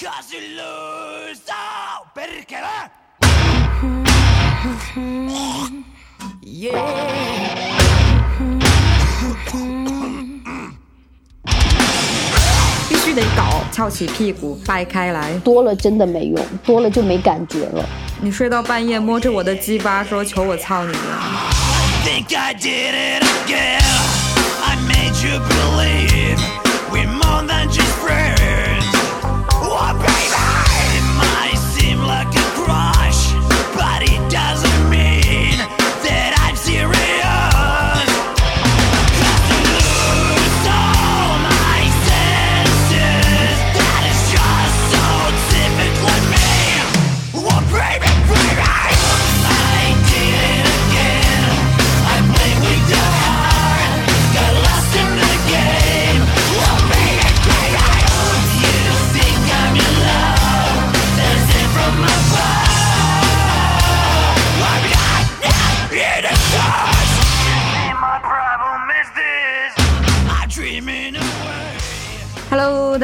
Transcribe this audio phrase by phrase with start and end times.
[0.00, 1.52] Casi lo so
[2.14, 2.88] perché va?
[6.40, 6.70] Yeah.
[12.88, 15.36] 必须得搞，翘起屁股，掰开来。
[15.40, 17.84] 多了真的没用，多了就没感觉了。
[18.20, 20.96] 你睡到半夜摸着我的鸡巴说求我操你
[22.06, 23.82] I did it again.
[24.62, 25.97] I made you believe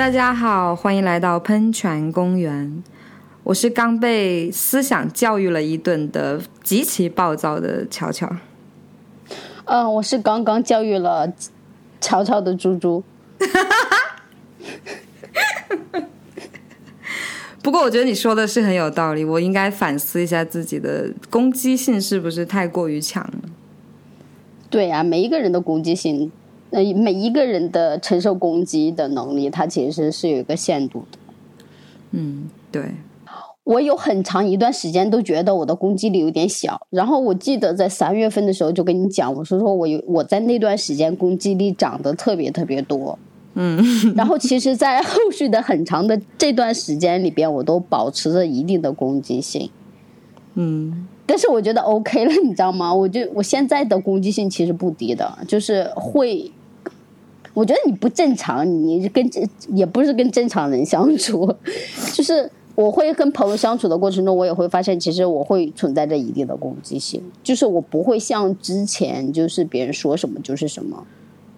[0.04, 2.84] 大家好，欢迎来到喷泉公园。
[3.42, 8.30] 我是刚被思想教育了一顿的极其暴躁的乔乔。
[9.64, 11.32] 嗯，我是刚刚教育了
[12.02, 13.02] 乔乔的猪猪。
[17.62, 23.38] 不过我觉得你说的是很有道理，我应该反思一下自己的攻击性是不是太过于强了。
[24.68, 26.30] 对呀、每一个人的攻击性，
[26.74, 31.18] 呃，每一个人的承受攻击的能力，它其实是有一个限度的。
[32.10, 32.82] 嗯，对，
[33.62, 43.16] 我有很长一段时间都觉得我的攻击力有点小，然后我记得在三月份的时候就跟你讲，我说说我有我在那段时间攻击力涨得特别特别多，
[43.54, 43.80] 嗯，
[44.16, 49.70] 然后其实，在后续的很长的这段时间里边，我都保持着一定的攻击性，
[50.54, 52.92] 嗯，但是我觉得 OK 了，你知道吗？
[52.92, 56.50] 我就我现在的攻击性其实不低的，就是会，
[57.54, 61.54] 我觉得你不正常，你跟这也不是跟正常人相处，
[62.12, 71.06] 就是我会跟朋友相处的过程中，我也会发现，其实我会存在着一定的攻击性，就是我不会像之前就是别人说什么就是什么，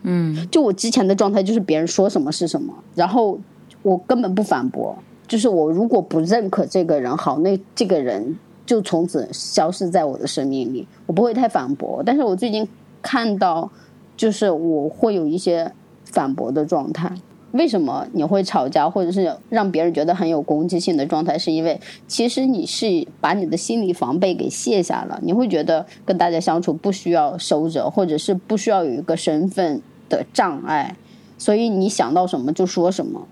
[0.02, 3.38] 嗯，就我之前的状态就是别人说什么是什么，然后
[3.82, 4.94] 我根本不反驳，
[5.26, 8.36] 就是我如果不认可这个人，好，那这个人
[8.66, 12.02] 就从此消失在我的生命里，我不会太反驳。
[12.04, 12.68] 但是我最近
[13.00, 13.70] 看到，
[14.16, 15.72] 就是我会有一些
[16.16, 17.12] 反驳的状态。
[17.53, 21.37] 为什么你会吵架，或者是让别人觉得很有攻击性的状态？
[21.37, 21.78] 是因为
[22.09, 30.97] 其实你是把你的心理防备给卸下了，你会觉得跟大家相处不需要收着，或者是不需要有一个身份的障碍，
[31.37, 33.28] 所以你想到什么就说什么。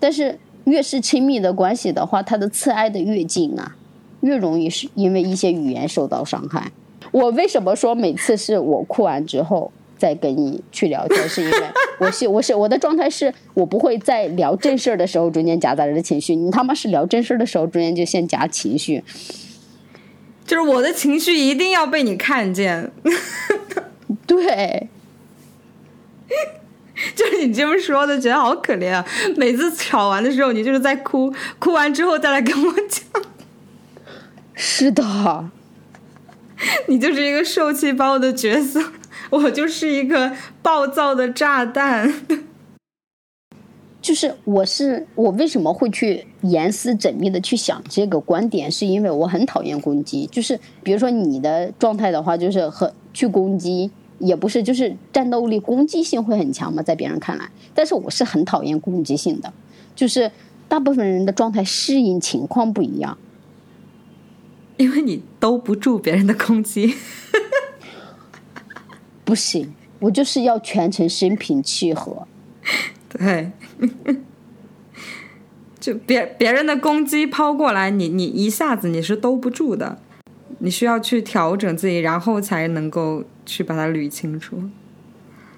[0.00, 3.76] 但是越是亲密的关系的话，它的刺挨得越近啊，
[4.20, 6.72] 越容易是因为一些语言受到伤害。
[7.12, 11.58] 我为什么说每次是我哭完之后再跟你去聊天，是因为
[11.98, 19.02] 我是我是我的状态是我不会在聊正事儿的时候中间夹杂着情绪，你他妈是聊正事儿的时候中间就先夹情绪，
[20.46, 22.90] 就是我的情绪一定要被你看见。
[24.26, 24.88] 对，
[27.14, 29.04] 就是你这么说的，觉得好可怜啊！
[29.36, 33.22] 每次吵完的时候，你就是在哭，哭完之后再来跟我讲，
[34.54, 35.50] 是的，
[36.88, 38.80] 你就是一个受气包的角色，
[39.30, 40.32] 我就是一个
[40.62, 42.12] 暴躁的炸弹。
[44.02, 50.26] 就是我是我为什么会去严丝缜密的去想这个观点，是因为我很讨厌攻击。
[50.26, 57.48] 就是比如说你的状态的话，就是很去攻击，也不是就是战斗力攻击性会很强嘛，在别人看来。
[57.72, 59.50] 但是我是很讨厌攻击性的，
[59.96, 60.30] 就是
[60.68, 63.16] 大部分人的状态适应情况不一样。
[64.76, 66.94] 因为你兜不住别人的攻击。
[69.24, 72.26] 不行，我就是要全程心平气和。
[73.08, 73.50] 对，
[75.80, 79.98] 就别别人的攻击抛过来，你你一下子你是兜不住的，
[80.58, 84.58] 你需要去调整自己，然后才能够去把它捋清楚。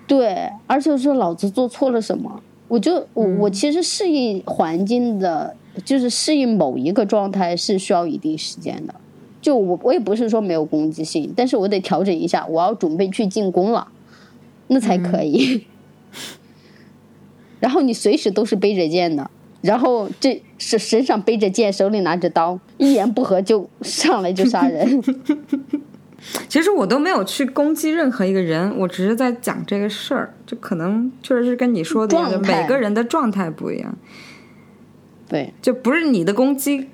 [0.06, 8.94] 对，而且说老子做错了什么，我就我、嗯我其实适应环境的，就是适应某一个状态是需要一定时间的。
[9.46, 13.86] 就我我也不是说没有攻击性，但是我得调整一下，我要准备去进攻了，
[14.66, 15.64] 那才可以。
[17.60, 25.00] 然后你随时都是背着剑的，然后这是身上背着剑，手里拿着刀，一言不合就上来就杀人。
[26.48, 33.96] 其实我都没有去攻击任何一个人，我只是在讲这个事儿，就可能确实是跟你说的每个人的状态不一样。
[35.28, 36.88] 对，就不是你的攻击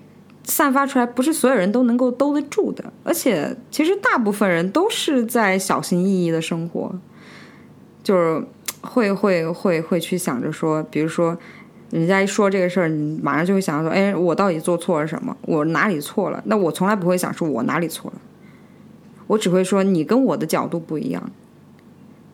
[0.45, 2.85] 散发出来，不是所有人都能够兜得住的。
[3.05, 6.95] 而且，其实大部分人都是在小心翼翼的生活，
[8.03, 8.45] 就是
[8.81, 11.39] 会会会会去想着说，比如说。
[11.93, 15.37] 人家一说这个事儿，你马上就会想到说：“哎，我到底做错了什么？
[15.43, 18.21] 我哪里错了？”那我从来不会想说我哪里错了，
[19.27, 21.23] 我只会说你跟我的角度不一样。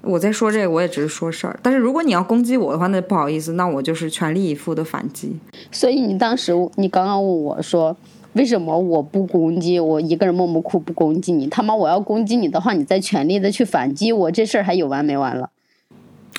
[0.08, 1.60] 我在说这个，我也只是说事儿。
[1.62, 5.38] 但是如果你要攻击我的话，那不好意思，那我就是全力以赴的反击。
[5.70, 7.94] 所以你当时你刚刚问我说，
[8.32, 11.46] 为什么我不攻击我一个人默默哭不攻击你？
[11.48, 15.50] 他妈我要攻击你的话，你再全力的去反击我，这事儿还有完没完了？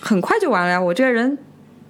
[0.02, 0.82] 很快就完了呀！
[0.82, 1.38] 我这个人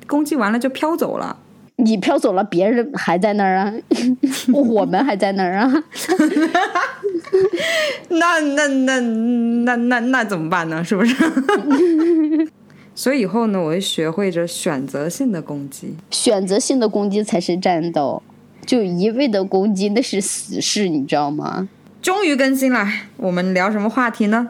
[0.06, 1.38] 攻击完了就飘走了。
[1.78, 3.74] 你飘走了，别人还在那儿啊，
[4.52, 5.72] 我们还在那儿啊。
[8.10, 10.84] 那那那那那那怎么办呢？
[10.84, 11.16] 是不是？
[12.96, 15.96] 所以以后呢，我会学会着选择性的攻击。
[16.12, 18.22] 选择性的攻击才是战斗，
[18.66, 21.70] 就一味的攻击那是死事，你知道吗？
[22.02, 22.88] 终于更新了，
[23.18, 24.50] 我们聊什么话题呢？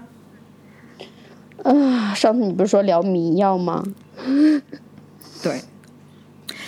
[1.63, 3.83] 啊，上次你不是说聊迷药吗？
[5.43, 5.61] 对，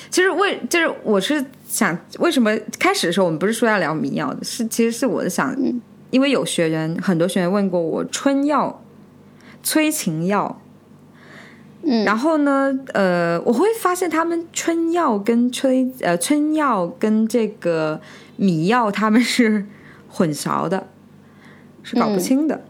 [0.10, 4.44] 其实为就是我是想，为什么开始的时候我们不是说要聊迷药的？
[4.44, 5.56] 是其实是我的想，
[6.12, 8.84] 因为有学员很多学员问过我春药、
[9.64, 10.62] 催情药，
[11.84, 18.00] 嗯然后呢，呃，我会发现他们春药跟催呃春药跟这个
[18.36, 19.66] 迷药他们是
[20.08, 20.88] 混淆的，
[21.82, 22.62] 是搞不嗯清的。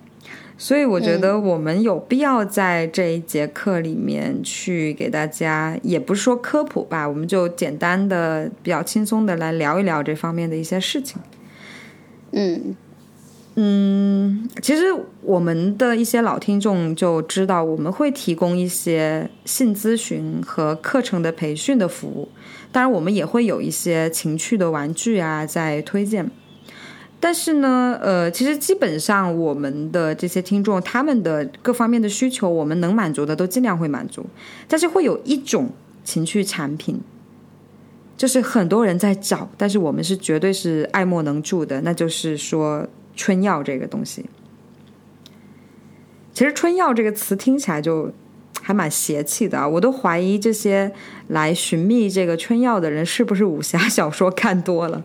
[0.57, 11.19] 所以我觉得我们有必要在这一节课里面去给大家，也不是说科普吧，我们就简单的、比较轻松的来聊一聊这方面的一些事情。
[12.31, 12.75] 嗯
[13.55, 14.83] 嗯，其实
[15.21, 22.29] 我们的一些老听众就知道，我们会提供一些性咨询和课程的培训的服务，
[22.71, 26.31] 当然我们也会有一些情趣的玩具啊在推荐。
[27.19, 34.25] 但是呢，呃，其实基本上我们的这些听众，他们的各方面的需求，我们能满足的都尽量会满足。
[34.67, 35.69] 但是会有一种
[36.03, 36.99] 情趣产品，
[38.17, 42.87] 就是很多人在找，但是我们是绝对是爱莫能助的，那就是说
[43.21, 44.25] 春药这个东西。
[46.33, 48.11] 其实“春药”这个词听起来就
[48.61, 49.67] 还蛮邪气的啊！
[49.67, 50.91] 我都怀疑这些
[51.27, 55.03] 来寻觅这个春药的人是不是武侠小说看多了。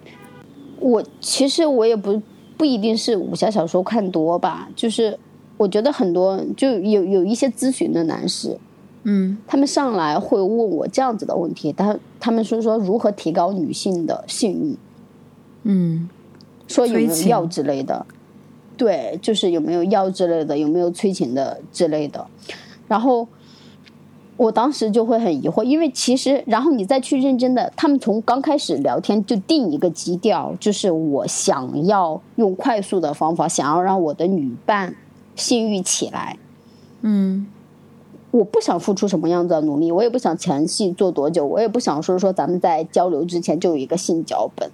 [0.79, 2.23] 我其实我也不
[2.57, 5.19] 不一定是武侠小说看多吧，就是
[5.57, 8.57] 我觉得很多就有有一些咨询的男士，
[9.03, 14.77] 嗯他们上来会问我这样子的问题，他他们说说如何提高女性的性欲，
[15.65, 16.09] 嗯
[16.67, 18.07] 说有没有药之类的，
[18.77, 22.27] 对，就是有没有药之类的，有没有催情的之类的，
[22.89, 23.27] 然后。
[24.39, 34.95] 我当时就会很疑惑，因为其实，然后你再去认真的，他们从刚开始聊天就定一个基调，就是我想要用快速的方法，想要让我的女伴
[35.35, 36.37] 性欲起来，
[37.01, 37.47] 嗯。
[38.31, 44.71] 我不想付出什么样子的努力，我也不想前戏做多久，我也不想说说咱们在交流之前就有一个性脚本，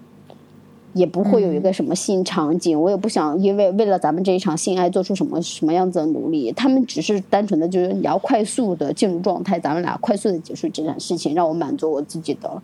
[0.95, 6.53] 也不会有一个什么新场景，我也不想因为为了咱们这一场性爱做出什么什么样子的努力。
[6.53, 12.63] 他们只是单纯的就是你要快速的进入状态，咱们俩快速的结束这件事情，让我满足我自己的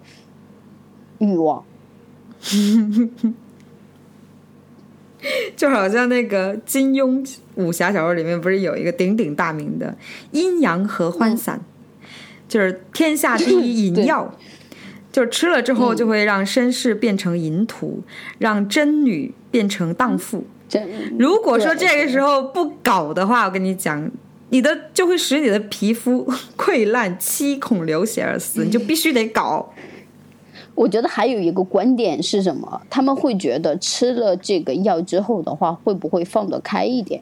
[1.19, 1.64] 欲望。
[5.56, 9.97] 就好像那个金庸武侠小说里面不是有一个鼎鼎大名的
[10.30, 11.61] 阴阳合欢散，
[12.47, 14.32] 就是天下第一淫药，
[15.18, 18.00] 就是吃了之后就会让绅士变成淫徒，
[18.38, 20.44] 让贞女变成荡妇。
[20.68, 24.08] 真如果说这个时候不搞的话，我跟你讲，
[24.50, 29.72] 你的就会使你的皮肤 溃烂、七孔流血而死，你就必须得搞。
[30.76, 32.80] 我觉得还有一个观点是什么？
[32.88, 37.20] 他们会觉得吃了这个药之后的话，会不会放得开一点？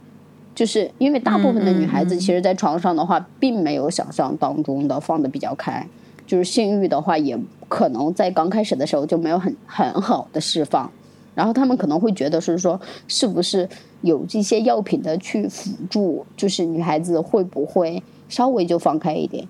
[0.54, 5.88] 就是因为大部分的女孩子，其实在床上的话，并没有想象当中的放得比较开。
[6.26, 7.38] 就是性欲的话，也
[7.68, 10.90] 可能在刚开始的时候就没有很很好的释放。
[11.35, 13.68] 然后他们可能会觉得是说，是不是
[14.00, 19.46] 有这些药品的去辅助，就是女孩子会不会稍微就放开一点？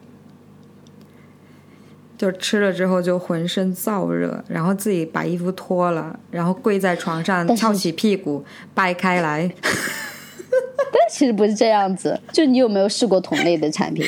[2.18, 8.44] 就吃了之后就浑身燥热，然后自己把衣服脱了，然后跪在床上翘起屁股
[8.74, 9.48] 掰开来。
[9.62, 12.18] 但其实不是这样子。
[12.32, 14.04] 就你有没有试过同类的产品？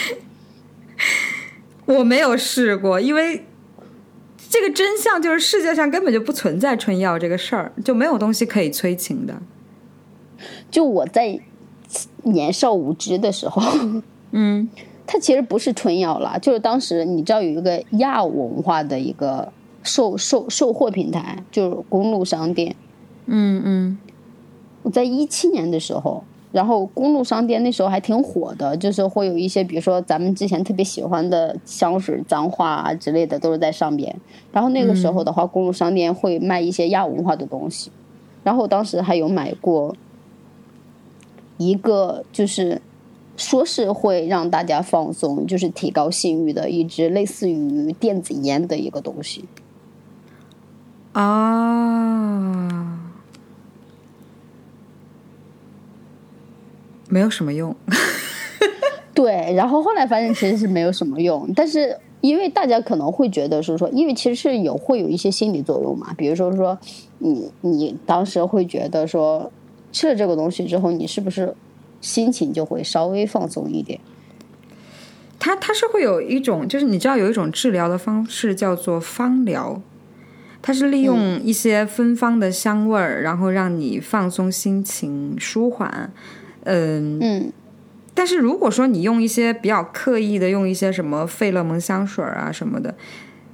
[1.84, 3.44] 我没有试过，因为
[4.48, 9.34] 这个真相就是世界上根本就不存在春药这个事儿，就没有东西可以催情的。
[10.70, 11.38] 就我在
[12.22, 13.62] 年少无知的时候，
[14.30, 14.68] 嗯
[15.06, 19.52] 它其实不是春药啦，就是当时你知道有一个亚文化的一个
[19.82, 22.76] 售售售货平台，就是公路商店。
[23.26, 23.98] 嗯嗯
[24.82, 34.14] 我在一七年的时候，然后公路商店那时候还挺火的，就是会有一些，比如说咱们之前特别喜欢的香水、脏话啊之类的，都是在上边。
[34.50, 37.90] 然后那个时候的话，公路商店会卖一些亚文化的东西，
[38.42, 39.94] 然后当时还有买过
[41.58, 42.80] 一个，就是
[43.36, 49.44] 说是会让大家放松，就是提高性欲的一支类似于电子烟的一个东西。
[51.12, 52.77] 啊，
[57.08, 57.74] 没有什么用。
[59.14, 66.78] 对，然后后来发现其实是没有什么用，但是因为大家可能会觉得是说，因为其实是有会有一些心理作用嘛，比如说说
[67.18, 69.50] 你你当时会觉得说
[69.90, 71.52] 吃了这个东西之后，你是不是
[72.00, 73.98] 心情就会稍微放松一点？
[75.40, 79.82] 它它是会有一种，就是你知道有一种治疗的方式叫做芳疗，
[80.62, 86.12] 它是利用一些芬芳的香味儿，然后让你放松心情、舒缓。
[86.68, 87.52] 嗯，嗯
[88.14, 92.94] 但是如果说你用一些比较刻意的，用一些什么费勒蒙香水啊什么的，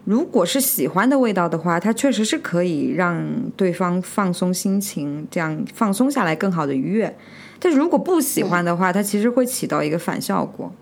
[0.04, 3.25] 如果是喜欢的味道的话，它确实是可以让
[3.56, 7.16] 对方放松心情，这样放松下来更好的愉悦。
[7.61, 10.73] 但如果不喜欢的话，它其实会起到一个反效果。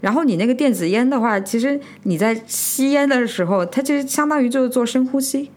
[0.00, 5.50] 然后你那个电子烟的话，其实你在吸烟的时候，它其实相当于就是做深呼吸。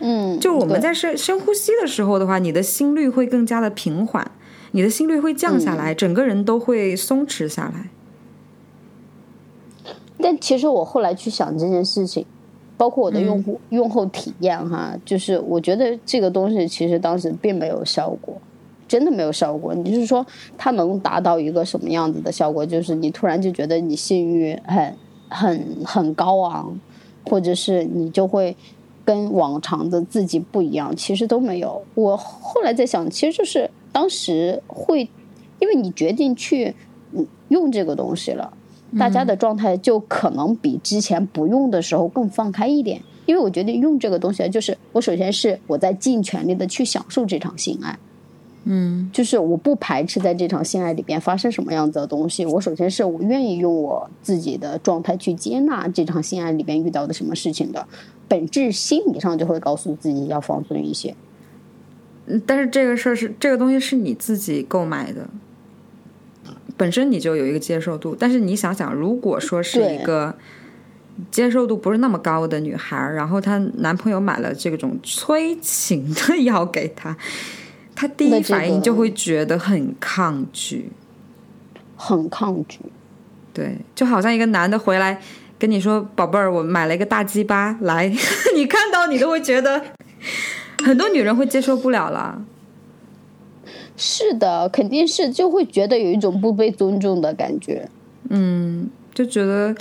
[0.00, 4.30] 嗯，就我们在深深呼吸的时候的话，你的心率会更加的平缓，
[4.72, 7.88] 你的心率会降下来，整个人都会松弛下来。
[10.18, 12.24] 但其实我后来去想这件事情，
[12.76, 18.40] 包括我的用户、用后体验哈，就是我觉得这个东西其实当时并没有效果，
[18.86, 19.74] 真的没有效果。
[19.74, 20.24] 你就是说
[20.56, 22.64] 它能达到一个什么样子的效果？
[22.64, 24.96] 就是你突然就觉得你性欲很
[25.28, 26.78] 很很高昂，
[27.26, 28.56] 或者是你就会
[29.04, 31.82] 跟往常的自己不一样，其实都没有。
[31.94, 35.08] 我后来在想，其实就是当时会，
[35.60, 36.74] 因为你决定去
[37.12, 38.52] 嗯用这个东西了。
[38.98, 47.98] 大家的状态就可能比之前不用的时候更放开一点，因为我决定用这个东西，就是我首先是我在尽全力的去享受这场性爱，
[48.64, 52.44] 嗯就是我不排斥在这场性爱里边发生什么样子的东西。
[52.44, 57.88] 我首先是我愿意用我自己的状态去接纳这场性爱里边遇到的什么事情的，
[58.28, 61.14] 本质心理上就会告诉自己要放松一些。
[62.26, 65.28] 嗯但是这个事儿是这个东西是你自己购买的，
[66.76, 68.16] 本身你就有一个接受度。
[68.18, 70.34] 但是你想想，如果说是一个
[71.30, 77.16] 接受度不是那么高的女孩儿，然后她男朋友买了这种催情的 药给她，
[77.94, 80.90] 她第一反应就会觉得很抗拒。
[81.96, 82.80] 很抗拒，
[83.52, 85.20] 对，就好像一个男的回来
[85.56, 88.08] 跟你说：“宝贝儿，我买了一个大鸡巴，来，
[88.56, 89.80] 你看到你都会觉得，
[90.86, 92.44] 很多女人会接受不了了。
[93.96, 97.88] 是的，肯定是就会觉得有一种不被尊重的感觉。
[98.30, 99.74] 嗯，就觉得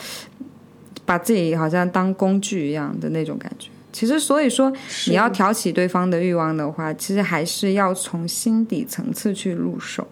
[1.06, 3.70] 把自己好像当工具一样的那种感觉。
[3.94, 4.72] 其实，所以说
[5.08, 10.08] 你要挑起对方的欲望的话，其实还是要从心底层次去入手。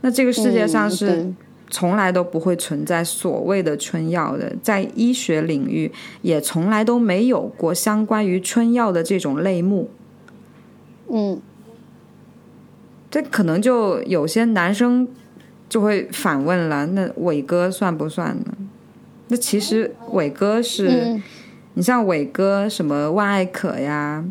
[0.00, 1.34] 那这个世界上嗯是对
[1.68, 5.90] 从来都不会存在所谓的春药的，在医学领域
[6.22, 9.90] 也从来都没有过相关于春药的这种类目。
[11.10, 11.40] 嗯，
[13.10, 15.08] 这可能就有些男生
[15.68, 18.54] 就会反问了：那伟哥算不算呢？
[19.28, 21.22] 那其实伟哥是，嗯
[21.74, 24.24] 你像伟哥什么万艾可呀、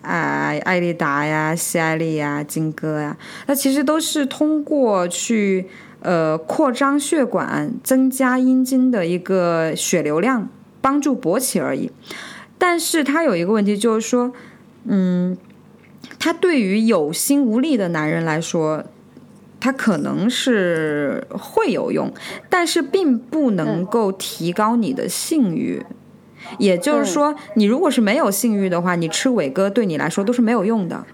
[0.00, 5.66] 艾艾丽达呀、西艾丽呀、金哥呀，那其实都是通过去
[6.04, 10.48] 呃扩张血管、增加阴茎的一个血流量，
[10.80, 11.90] 帮助勃起而已。
[12.56, 14.32] 但是它有一个问题，就是说，
[14.84, 15.36] 嗯，
[16.18, 18.84] 它对于有心无力的男人来说，
[19.58, 22.12] 它可能是会有用，
[22.48, 25.82] 但是并不能够提高你的性欲。
[26.58, 31.04] 也就是说，你如果是没有性欲的话，你吃伟哥对你来说都是没有用的。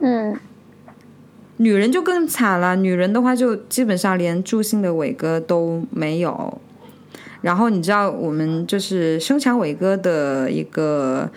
[0.00, 0.38] 嗯，
[1.58, 6.60] 女人就更惨了，女人的话就基本上连助兴的伟哥都没有。
[7.40, 11.30] 然后你知道，我们就是生产伟哥的一个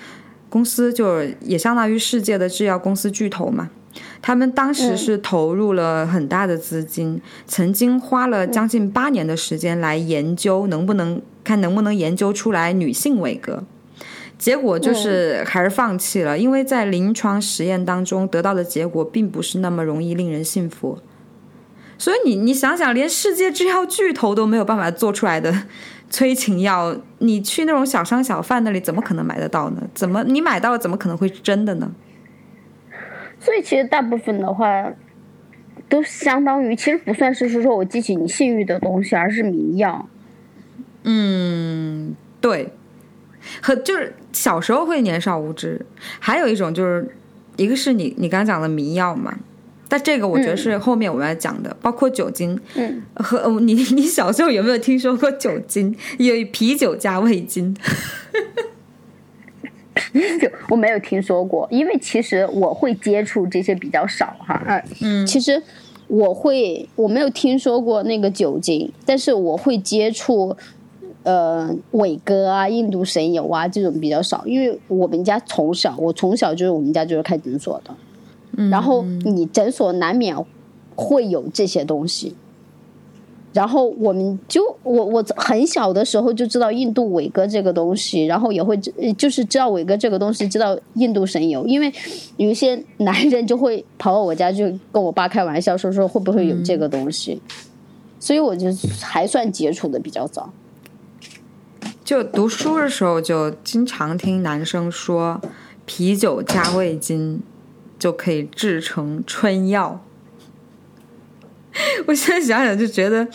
[0.49, 3.69] 公司，就也相当于世界的制药公司巨头嘛。
[4.21, 13.63] 他们当时是投入了很大的资金，曾经花了将近八年的时间来研究能不能看能不能研究出来女性伟哥。
[14.39, 20.98] 结果就是还是放弃了，因为在临床实验当中得到的结果并不是那么容易令人信服。
[21.98, 25.53] 所以你你想想，连世界制药巨头都没有办法做出来的
[26.10, 29.84] 催情药，你去那种小商小贩那里怎么可能买得到呢？
[29.93, 31.91] 怎么你买到了，怎么可能会是真的呢？
[33.41, 34.93] 所以其实大部分的话，
[35.89, 40.08] 都相当于其实不算是说我激起你性欲的东西，而是迷药。
[41.03, 42.72] 嗯，对，
[43.61, 45.85] 和就是小时候会年少无知，
[46.19, 47.07] 还有一种就是
[47.57, 49.37] 一个是你你刚刚讲的迷药嘛，
[49.87, 57.75] 但这个我觉得是后面我们要讲的，包括酒精嗯， 和呃你你小时候有没有听说过酒精有啤酒加味精？
[60.13, 64.55] 就我没有听说过，因为其实我会接触这些比较少哈。
[64.65, 65.61] 啊，嗯其实
[66.07, 70.55] 我会我没有听说过那个酒精，但是我会接触
[71.23, 77.93] 呃伟哥啊、印度神油啊这种比较少，因为我们家从小我从小就是我们家就是开诊所的，
[78.69, 80.35] 然后你诊所难免
[80.95, 82.35] 会有这些东西。
[83.51, 91.91] 然后我们就我我很小的时候就知道印度伟哥这个东西，然后也会知就是知道伟哥这个东西，知道印度神油，因为
[92.38, 97.41] 有一些男人就会跑到我家就跟我爸开玩笑说说会不会有这个东西，
[98.19, 98.67] 所以我就
[99.01, 100.47] 还算接触的比较早。
[102.09, 105.39] 就读书的时候就经常听男生说
[105.85, 107.39] 啤酒加味精
[107.99, 110.03] 就可以制成春药。
[112.07, 113.27] 我现在想想就觉得，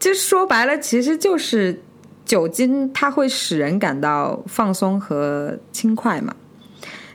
[0.00, 1.80] 就说白了，其实就是
[2.24, 6.34] 酒精，它会使人感到放松和轻快嘛。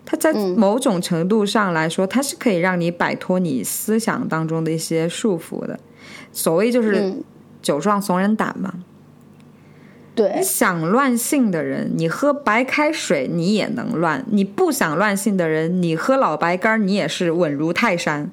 [0.06, 5.78] 它在某种程度上来说，它是可以让你摆脱你思想当中的一些束缚的。
[6.32, 7.24] 所谓就是嗯，
[7.62, 8.74] 酒壮怂人胆嘛。
[10.22, 18.30] 对，想乱性的人，你喝白开水你也能乱；你不想乱性的人，你喝老白干你也是稳如泰山。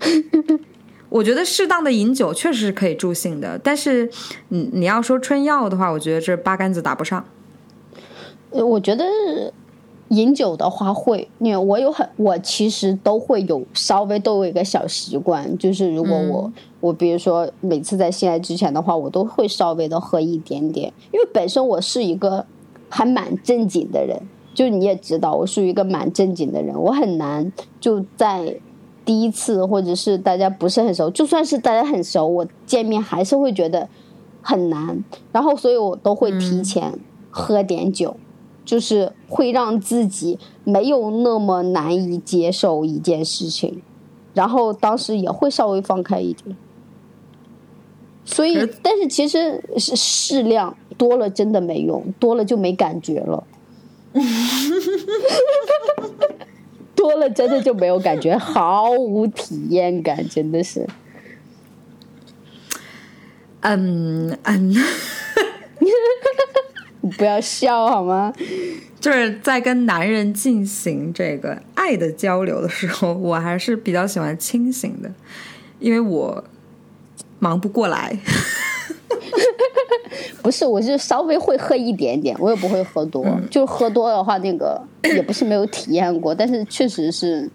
[1.08, 4.10] 我觉得适当的饮酒确实是可以助兴的，但是
[4.48, 7.24] 你你要说春药的话，我觉得这八竿子打不上。
[8.50, 9.04] 呃我觉得
[10.08, 22.46] 饮酒的话会，因为我有很，我其实都会有稍微都有一个小习惯，就是如果我、我比如说每次在性爱之前的话，我都会稍微的喝一点点，因为本身我是一个
[22.88, 24.20] 还蛮正经的人，
[24.54, 28.60] 就你也知道，我属于一个蛮正经的人，我很难就在。
[29.04, 33.88] 第一次或者是大家不是很熟，就算是大家很熟，我见面还是会觉得
[34.42, 35.04] 很难。
[35.30, 36.92] 然后，所以我都会提前
[37.30, 38.16] 喝点酒，
[38.66, 43.80] 就是会让自己没有那么难以接受一件事情，
[44.34, 46.54] 然后当时也会稍微放开一点。
[48.24, 53.46] 所以，但是其实是适量，多了真的没用，多了就没感觉了。
[56.96, 60.88] 多了真的就没有感觉，毫无体验感，真的是。
[63.60, 64.76] 嗯嗯，你
[67.10, 68.32] 不要笑好吗？
[69.00, 75.10] 就是在跟男人进行这个爱的交流的时候，我还是比较喜欢清醒的，
[75.78, 76.42] 因为我
[77.38, 78.18] 忙不过来。
[80.42, 83.26] 不是，我是稍微会喝一点点，我也不会喝多。
[83.50, 84.80] 就喝多的话，那个
[85.14, 87.50] 也不是没有体验过，但是确实是，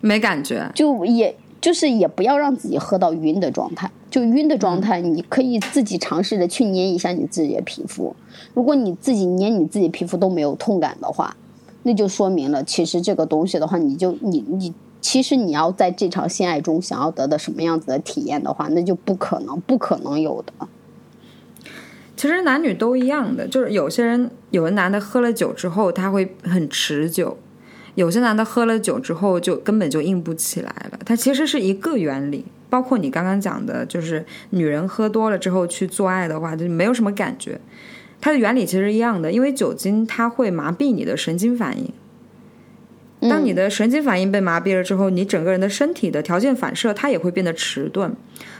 [0.00, 3.90] 没感觉，就也就是也不要让自己喝到晕的状态。
[4.12, 8.14] 就晕的状态，你可以自己尝试着去捏一下你自己的皮肤。
[8.52, 11.34] 如果你自己捏你自己皮肤都没有痛感的话，
[11.82, 14.74] 那就说明了，其实这个东西的话，你就你你。
[15.00, 20.68] 其实你要在这场性爱中想要得到什么样子的体验的话，那就不可能，不可能有的。
[22.16, 27.36] 其实男女都一样的，就是有些人，有的男的喝了酒之后他会很持久，
[27.96, 31.00] 有些男的喝了酒之后就根本就硬不起来了。
[31.04, 37.60] 它其实是一个原理，包括你刚刚讲的，就是女人喝多了之后去做爱的话，就没有什么感觉。
[38.18, 41.92] 它的原理其实一样的，因为酒精它会麻痹你的神经反应。
[43.28, 48.10] 当你的神经反应被麻痹了之后，你整个人的身体的条件反射它也会变得迟钝。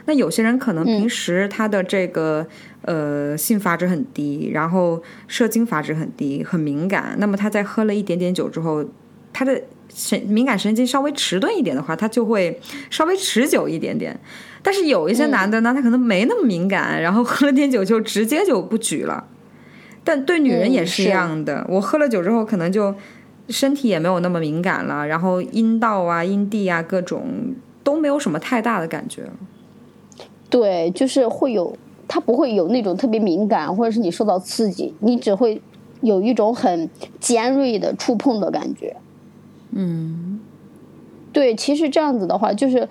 [0.04, 2.46] 那有些人可能平时他的这个、
[2.82, 7.16] 呃性阀值很低，然后射精阀值很低，很敏感。
[7.16, 8.84] 那么他在喝了一点点酒之后，
[9.32, 9.62] 他的
[9.94, 12.58] 神敏感神经稍微迟钝一点的话，他就会
[12.90, 14.18] 稍微持久一点点。
[14.62, 19.24] 但是有一些男的呢，他可能没那么敏感，然后喝了点酒就直接就不举了。
[20.04, 22.94] 但对女人也是一样的，我喝了酒之后可能就。
[23.48, 27.24] 身体也没有那么敏感了，然后阴道啊、阴蒂啊各种
[27.82, 29.24] 都没有什么太大的感觉。
[30.48, 31.76] 对，就是会有，
[32.06, 35.60] 他不会有那种特别敏感，或者是你受到刺激，你只会
[36.02, 38.96] 有一种很尖锐的触碰的感觉。
[39.72, 40.38] 嗯，
[41.32, 42.88] 对，其实这样子的话，就是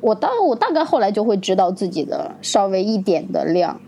[0.00, 3.80] 我大我大概后来就会知道自己的稍微一点的量，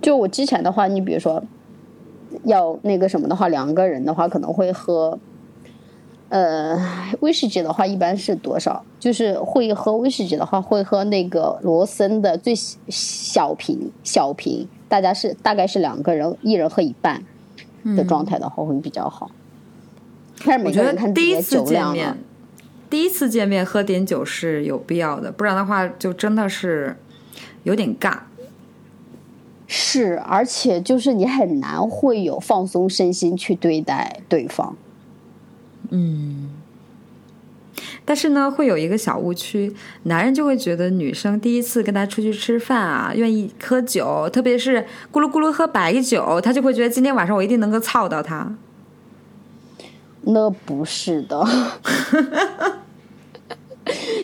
[0.00, 1.42] 就我之前的话，你比如说
[2.44, 5.18] 要那个什么的话，两个人的话可能会喝，
[6.28, 6.78] 呃，
[7.20, 8.84] 威士忌的话一般是多少？
[9.00, 17.24] 就是会喝威士忌的话，会喝那个罗森的最小瓶小瓶，大家是大概是两个人，一人喝一半
[17.96, 19.28] 的状态的话会比较好。
[20.58, 22.16] 每我觉得第一次见面。，
[22.88, 26.96] 第一次见面喝点酒是有必要的，不然的话就真的是
[27.62, 28.18] 有点尬。
[29.66, 34.76] 是，而且就是你很难会有放松身心去对待对方。
[35.90, 36.50] 嗯
[38.04, 39.72] 但是呢，会有一个小误区，
[40.04, 48.52] 男人就会觉得女生第一次跟他出去吃饭啊，愿意喝酒，特别是咕噜咕噜喝白酒，他就会觉得今天晚上我一定能够操到他。
[50.22, 51.42] 那不是的，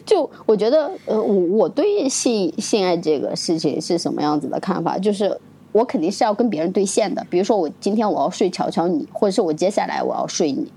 [0.04, 4.98] 就我觉得，呃，我我对性性爱这个事情是什么样子的看法？
[4.98, 5.40] 就是
[5.72, 7.26] 我肯定是要跟别人对线的。
[7.30, 10.70] 比如说，我今天我要睡乔乔你，或者是我接下来我要睡你，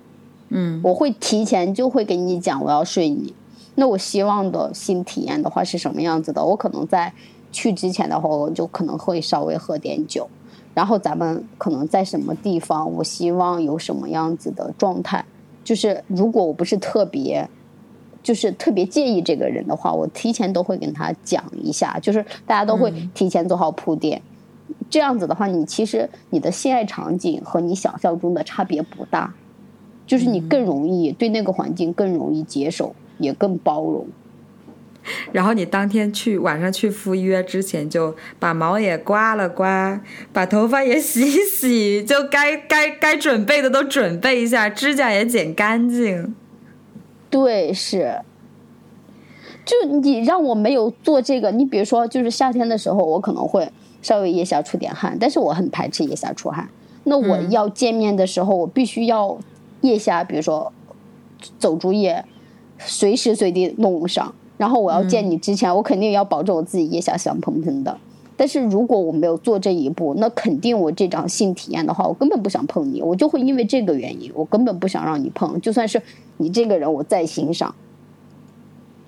[0.49, 3.33] 嗯，我会提前就会跟你讲我要睡你。
[3.75, 6.43] 那我希望的性体验的话是什么样子的？
[6.43, 7.13] 我可能在
[7.51, 10.27] 去之前的话，我就可能会稍微喝点酒，
[10.79, 15.25] 然后咱们可能在什么地方，我希望有什么样子的状态。
[15.61, 17.45] 就是如果我不是特别，
[18.23, 24.21] 就是特别介意这个人的话，我提前都会跟他讲一下，就是大家都会提前做好铺垫。
[24.89, 29.33] 这样子的话，你其实你的性爱场景和你想象中的差别不大，
[30.07, 34.07] 就是你更容易对那个环境更容易接受，也更包容。
[35.31, 46.35] 然后你当天去晚上去赴约之前，就把毛也刮了刮，把头发也洗一洗，就该该该准备的都准备一下，指甲也剪干净。
[47.29, 48.21] 对，是。
[49.65, 56.67] 就你让我没有做这个，你比如说，就是夏天的时候，我可能会稍微腋下出点汗，但是我很排斥腋下出汗。
[57.03, 59.37] 那我要见面的时候，我必须要
[59.81, 60.73] 腋下，比如说
[61.59, 62.25] 走珠液，
[62.79, 64.33] 随时随地弄上。
[64.59, 67.97] 然后我要见你之前，我肯定要保证我自己腋下香喷喷的。
[68.35, 75.61] 但是如果我没有做这一步，那肯定我这场性体验的话，我根本不想碰你，我就会因为这个原因，我根本不想让你碰。
[75.61, 76.01] 就算是
[76.35, 77.73] 你这个人我再欣赏，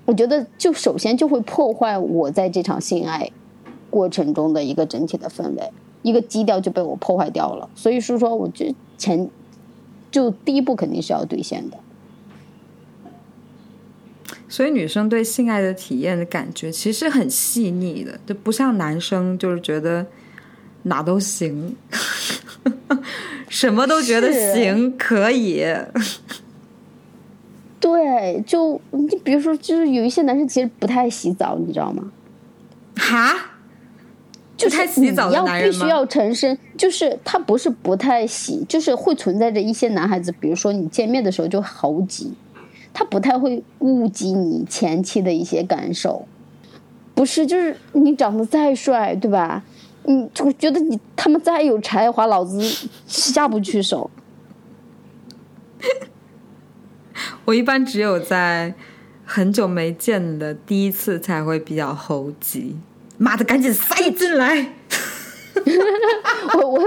[0.05, 3.29] 我觉得就首先就会破坏我在这场性爱
[3.89, 5.69] 过程中的一个整体的氛围，
[6.01, 7.69] 一个基调就被我破坏掉了。
[7.75, 8.65] 所以是说，我就
[8.97, 9.29] 前
[10.09, 11.77] 就第一步肯定是要兑现的。
[14.51, 20.05] 所以女生对性爱的体验的感觉其实很细腻的，就不像男生就是觉得
[20.83, 21.73] 哪都行，
[23.47, 25.65] 什么都觉得行可以。
[27.79, 32.11] 对，就你比如说，就是有一些男生其实不太洗澡，你知道吗？
[32.97, 33.33] 哈，
[34.57, 42.33] 就太洗澡要男人吗必须要成身，就是他不是不太洗，就是会存在着一些男孩子，比如说你见面的时候就好挤，
[42.93, 46.27] 他不太会顾及你前期的一些感受。
[47.13, 49.63] 不是，就是你长得再帅，对吧？
[50.03, 52.59] 你就觉得你他们再有才华，老子
[53.05, 54.09] 下不去手。
[57.45, 58.73] 我一般只有在
[59.25, 62.75] 很久没见的第一次才会比较猴急。
[63.17, 64.73] 妈的，赶紧塞进来！
[66.55, 66.81] 我我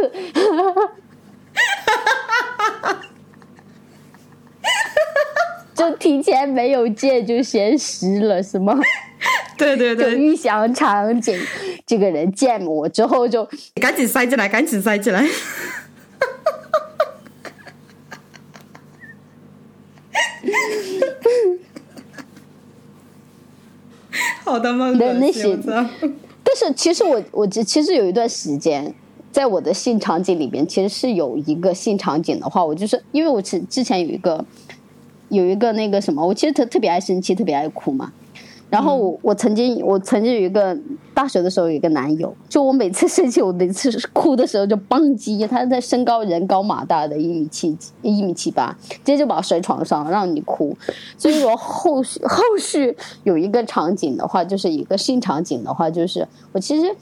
[5.74, 8.78] 就提前没有见就先湿了，是吗？
[9.56, 11.38] 对对对对，预想场景，
[11.86, 13.48] 这个人见我之后就
[13.80, 15.26] 赶紧塞进来，赶紧塞进来。
[24.44, 25.58] 好他妈恶那些！
[26.44, 28.94] 但是其实我我其其实有一段时间，
[29.32, 34.44] 在我的性场景里边，其实是有一个性场景的话，我就是因为我之之前有一个
[35.28, 38.12] 有一个那个什么，我其实特特别爱生气，特别爱哭嘛。
[38.70, 40.76] 然后我我曾经我曾经有一个
[41.12, 50.76] 大学的时候有一个男友，就我每次生气，我每次哭的时候就邦叽，他在身高人高马大的一米七一米七八，直接就把我摔床上让你哭。
[51.16, 56.92] 所以我后续后续有一个场景的话，就是一个性场景的话，就是我其实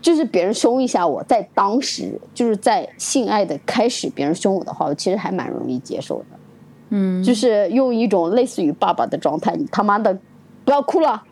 [0.00, 6.35] 就是别人凶一下我，在当时就是在性爱的开始，别人凶我的话，我其实还蛮容易接受的。
[6.90, 10.18] 嗯，就是用一种类似于爸爸的状态，你他妈的
[10.64, 11.22] 不要哭了。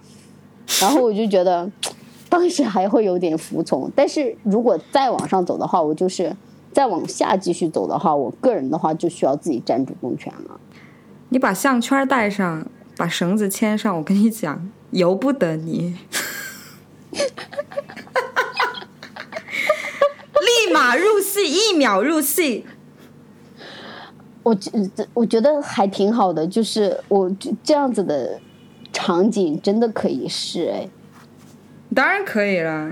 [0.81, 1.71] 然后我就觉得，
[2.29, 3.91] 当时还会有点服从。
[3.95, 6.35] 但是如果再往上走的话，我就是
[6.73, 10.59] 再往下继续走的话，我个人的话就需要自己占主动权了。
[11.29, 15.97] 你把项圈戴上，把绳子牵上，我跟你讲，由不得你。
[20.41, 22.65] 立马入戏，一秒入戏。
[24.45, 24.71] 我觉
[25.15, 27.29] 我觉得还挺好的，就是我
[27.63, 28.39] 这样子的
[28.93, 30.89] 场景真的可以试哎。
[31.95, 32.91] 当然可以了。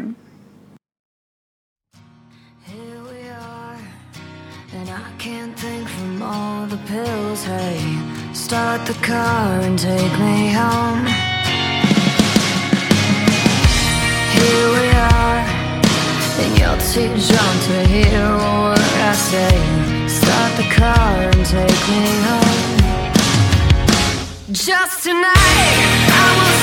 [20.32, 22.80] Start the car and take me home.
[24.50, 25.28] Just tonight,
[26.08, 26.61] I will.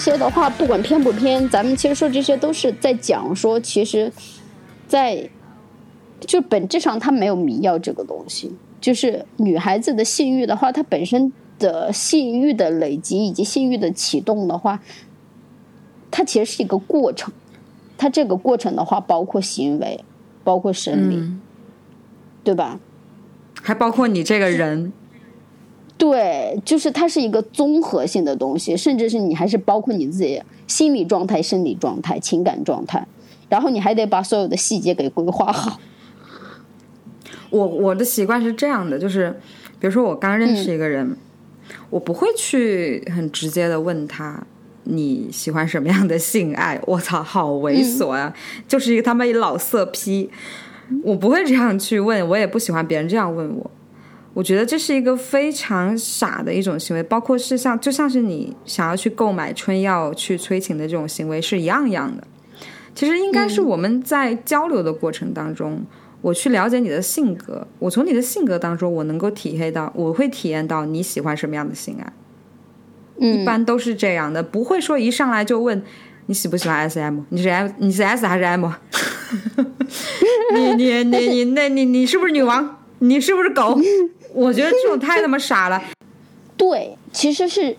[0.00, 4.10] 些的话，不管偏不偏，咱们其实说这些都是在讲说，其实
[4.88, 5.30] 在，
[6.20, 8.50] 就本质上它没有迷药这个东西。
[8.80, 14.80] 就是女孩子的性欲的话，它本身的性欲的累积以及性欲的启动的话，
[16.10, 17.32] 它其实是一个过程。
[17.98, 20.02] 它这个过程的话，包括行为，
[20.42, 21.22] 包括生理，
[22.42, 22.80] 对吧？
[23.62, 24.90] 还包括你这个人，
[26.00, 33.06] 对，就是它是一个综合性的东西，甚至是你还是包括你自己心理状态、生理状态、情感状态，
[33.50, 35.78] 然后你还得把所有的细节给规划好。
[37.50, 39.30] 我我的习惯是这样的，就是
[39.78, 41.14] 比如说我刚认识一个人，
[41.90, 44.42] 我不会去很直接的问他
[44.84, 46.80] 你喜欢什么样的性爱。
[46.86, 48.32] 我操，好猥琐呀、
[48.66, 50.30] 就是一个他妈一老色批。
[51.04, 53.70] 我不会这样去问，我也不喜欢别人这样问我。
[54.32, 62.22] 我觉得这是一个非常傻的一种行为，包括是像就像是你想要去购买春药去催情的这种行为是一样一样的。
[62.94, 65.84] 其实应该是我们在交流的过程当中，
[66.20, 72.12] 我去了解你的性格，我从你的性格当中，我能够体会到，我会体验到你喜欢什么样的性爱。
[73.18, 75.82] 一嗯，般都是这样的，不会说一上来就问
[76.26, 78.66] 你喜不喜欢 SM，你是 M 你是 S 还是 M？
[80.54, 82.76] 你你你你那你你是不是女王？
[83.00, 83.76] 你是不是狗？
[84.32, 85.82] 我觉得这种太他妈傻了。
[86.56, 87.76] 对，其实是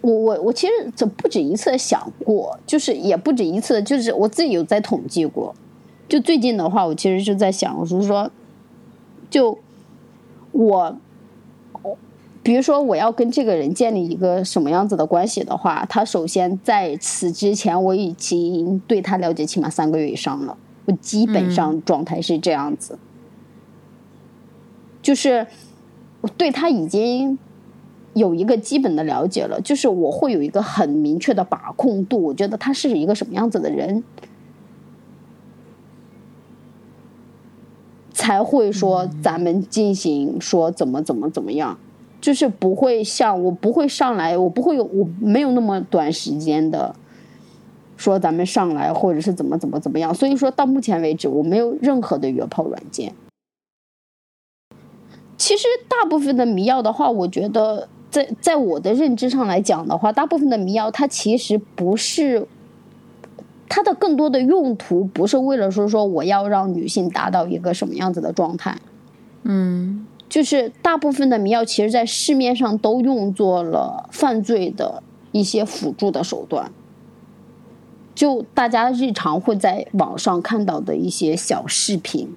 [0.00, 5.54] 我我我其实这不止一次地想过，就是也不止一次，就是我自己有在统计过。
[6.08, 8.30] 就最近的话，我其实就在想，我是说，
[9.28, 9.58] 就
[10.52, 10.96] 我，
[12.42, 20.56] 比如说我要跟这个人建立一个什么样子的关系的话，他首先在此之前我已经对他了解起码三个月以上了，
[20.86, 22.98] 我基本上状态是这样子，
[25.02, 25.46] 就是
[26.20, 27.38] 我对他已经
[28.14, 34.02] 有一个基本的了解了，就是我会有一个很明确的把控度，我觉得他是一个什么样子的人，
[38.12, 41.78] 才会说咱们进行说怎么怎么怎么样，
[42.20, 46.94] 就是不会像我不会上来，我不会有我没有那么短时间的
[47.96, 53.14] 说咱们上来或者是怎么怎么怎么样，所以说到目前为止我没有任何的约炮软件。
[55.40, 62.46] 其实大部分的迷药的话，我觉得在在我的认知上来讲的话，大部分的迷药它其实不是
[63.66, 68.76] 它的更多的用途不是为了说说我要让女性达到一个什么样子的状态，
[69.44, 76.70] 嗯就是大部分的迷药其实在市面上都用作了犯罪的一些辅助的手段。
[78.14, 82.28] 就大家日常会在网上看到的一些小视频，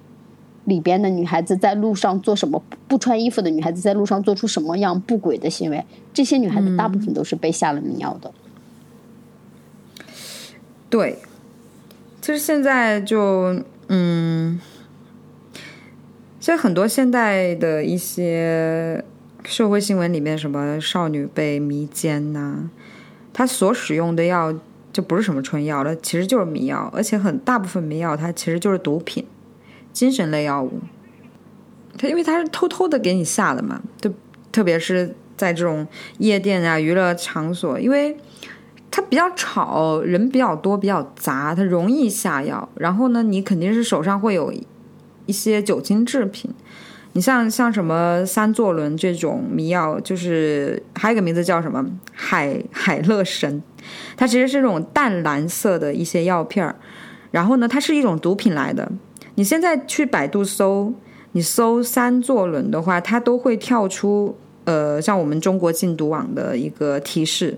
[0.64, 8.32] 里边的女孩子在路上做什么，不穿衣服的女孩子在路上做出什么样不轨的行为，这些女孩子大部分都是被下了迷药的。
[10.88, 11.18] 对，
[12.20, 14.60] 其实现在就嗯
[16.40, 19.04] 像很多现代的一些
[19.44, 22.70] 社会新闻里面，什么少女被迷奸呐、
[23.32, 24.54] 她所使用的药
[24.92, 29.26] 就不是什么春药了，其实就是迷药，而且很大部分迷药它其实就是毒品、
[29.94, 30.80] 精神类药物。
[31.96, 34.12] 它因为它是偷偷的给你下的嘛，就
[34.52, 35.86] 特别是在这种
[36.18, 38.16] 夜店啊、娱乐场所，因为
[38.90, 42.68] 它比较吵，人比较多、比较杂，它容易下药。
[42.74, 44.52] 然后呢，你肯定是手上会有
[45.26, 46.52] 一些酒精制品。
[47.12, 53.62] 你像像什么三唑仑这种迷药，就是还有一个名字叫什么海海乐神，
[54.16, 56.74] 它其实是这种淡蓝色的一些药片儿。
[57.30, 58.90] 然后呢，它是一种毒品来的。
[59.36, 60.92] 你现在去百度搜，
[61.32, 67.56] 你搜三唑仑的话，它都会跳出呃，像我们中国禁毒网的一个提示，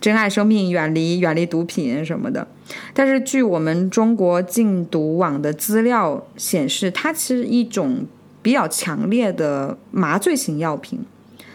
[0.00, 2.46] 珍爱生命，远离远离毒品什么的。
[2.94, 8.06] 但是据我们中国禁毒网的资料显示，它是一种
[8.40, 11.00] 比较强烈的麻醉型药品，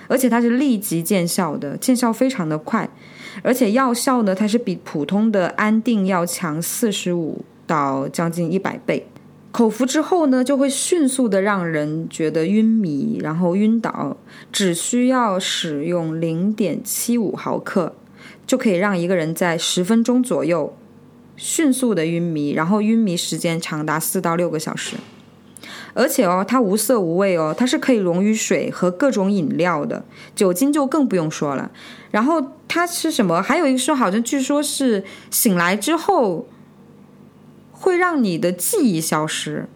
[0.08, 2.88] 而且它是立即见效的，见效非常的快，
[3.41, 9.08] 而且药效呢，它是比普通的安定要强四十五到将近一百倍。
[9.56, 14.18] 口服之后呢，就会迅速的让人觉得晕迷，然后晕倒，
[14.52, 17.96] 只需要使用零点七五毫克，
[18.46, 20.76] 就可以让一个人在十分钟左右
[21.38, 24.98] 迅速的晕迷，然后晕迷时间长达四到六个小时。
[25.94, 30.04] 而且哦，它无色无味哦，它是可以溶于水和各种饮料的，
[30.36, 31.72] 酒精就更不用说了。
[32.12, 33.41] 然后它是什么？
[33.41, 36.46] 还有一个说，好像据说是醒来之后
[37.86, 39.67] 会让你的记忆消失，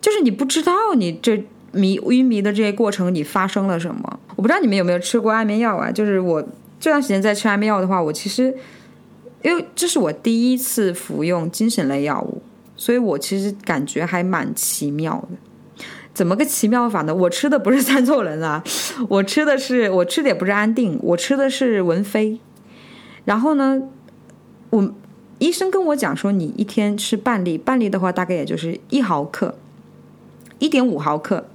[0.00, 4.18] 就是你不知道你这迷晕迷的这些过程你发生了什么。
[4.34, 5.92] 我不知道你们有没有吃过安眠药啊？
[5.92, 6.42] 就是我
[6.80, 8.56] 这段时间在吃安眠药的话，我其实
[9.42, 12.40] 因为这是我第一次服用精神类药物。
[12.74, 15.84] 所以我其实感觉还蛮奇妙的，
[16.14, 17.14] 怎么个奇妙法呢？
[17.14, 18.64] 我吃的不是三唑仑啊，
[19.10, 22.40] 我吃的是我吃的也不是安定，我吃的是文飞。
[23.24, 23.82] 然后呢，
[24.70, 24.94] 我
[25.38, 29.56] 医生跟我讲说，你一天吃半粒，半粒的话大概也就是一毫克，
[30.58, 31.46] 一点五毫克。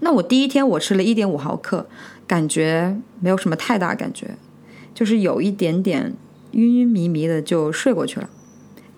[0.00, 1.86] 那我第一天我吃了一点五毫克，
[2.26, 4.36] 感觉没有什么太大感觉，
[4.92, 6.14] 就是有一点点
[6.52, 8.28] 晕晕迷迷的就睡过去了。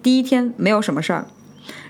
[0.02, 1.26] 第一天没有什么事儿，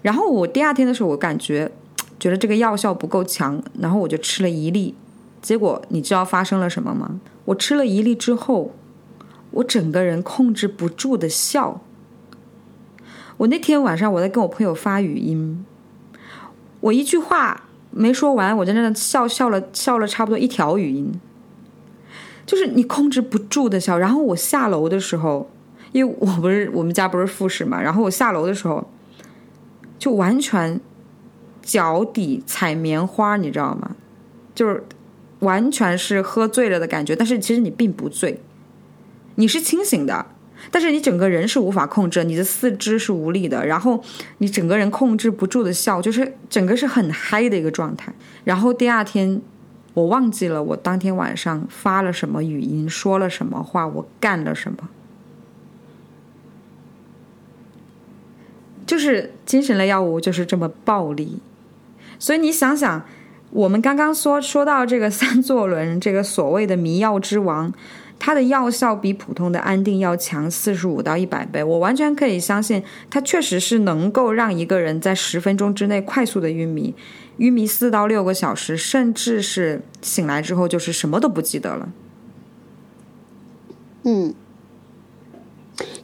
[0.02, 1.70] 然后我第二天的时候，我感觉
[2.18, 4.96] 觉得这个药效不够强，然后我就吃了一粒，
[5.40, 7.20] 结果你知道发生了什么吗？
[7.44, 8.74] 我吃了一粒之后，
[9.52, 11.80] 我整个人控制不住的笑。
[13.40, 15.64] 我那天晚上我在跟我朋友发语音，
[16.80, 21.10] 我一句话没说完，我在那笑笑了笑了差不多一条语音，
[22.44, 23.96] 就是你控制不住的笑。
[23.96, 25.50] 然后我下楼的时候。
[25.92, 28.88] 因为我不是我们家不是复式嘛，然后我下楼的时候，
[29.98, 30.80] 就完全
[31.62, 33.96] 脚底踩棉花，你知道吗？
[34.54, 34.84] 就是
[35.40, 38.40] 完全是喝醉了的感觉，但是其实你并不醉，
[39.34, 40.26] 你是清醒的，
[40.70, 44.02] 但是你整个人是无法控制，你的四肢是无力的，然后
[44.38, 48.12] 你整个人控制不住的笑，就是整个是很嗨的一个状态。
[48.44, 49.40] 然后第二天
[49.94, 54.88] 我忘记了我当天晚上发了什么语音，说了什么话，我干了什么。
[58.86, 61.38] 就是精神类药物就是这么暴力，
[62.18, 63.04] 所以你想想，
[63.50, 67.72] 我们刚刚说说到这个三唑仑，这个所谓的迷药之王，
[68.20, 76.94] 它的药效比普通的安定药强四十五到一百倍，我完全可以相信，它确实是能够让一个人在十分钟之内快速的晕迷，
[77.38, 81.88] 晕迷四到六个小时，甚至是醒来之后就是什么都不记得了。
[84.04, 84.34] 嗯，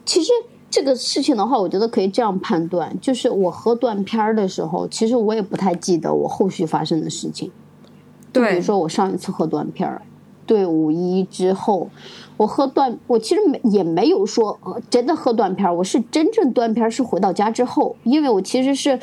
[0.03, 0.31] 其实
[0.71, 7.51] 这个事情的话，我觉得可以这样判断，就是我喝断片儿的时候，其实我也不太记得我后续发生的事情。
[8.33, 10.01] 对比如说我上一次喝断片儿，
[10.47, 11.89] 对五一之后，
[12.37, 18.97] 我喝断，我其实没也没有说呃真的喝断片儿，我是真正断片儿是回到家之后，因为我其实是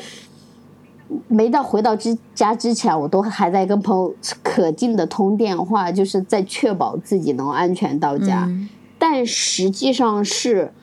[1.27, 8.49] 没到回到之家之前，我都还在跟朋友可劲的通电话，就是在确保自己能安全到家。
[8.97, 10.73] 但实际上是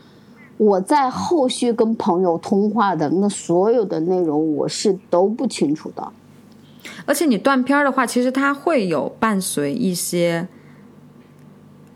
[0.59, 6.13] 我在后续跟朋友通话的那所有的内容，我是都不清楚的。
[7.05, 10.49] 而且你断片儿的话，其实它会有伴随一些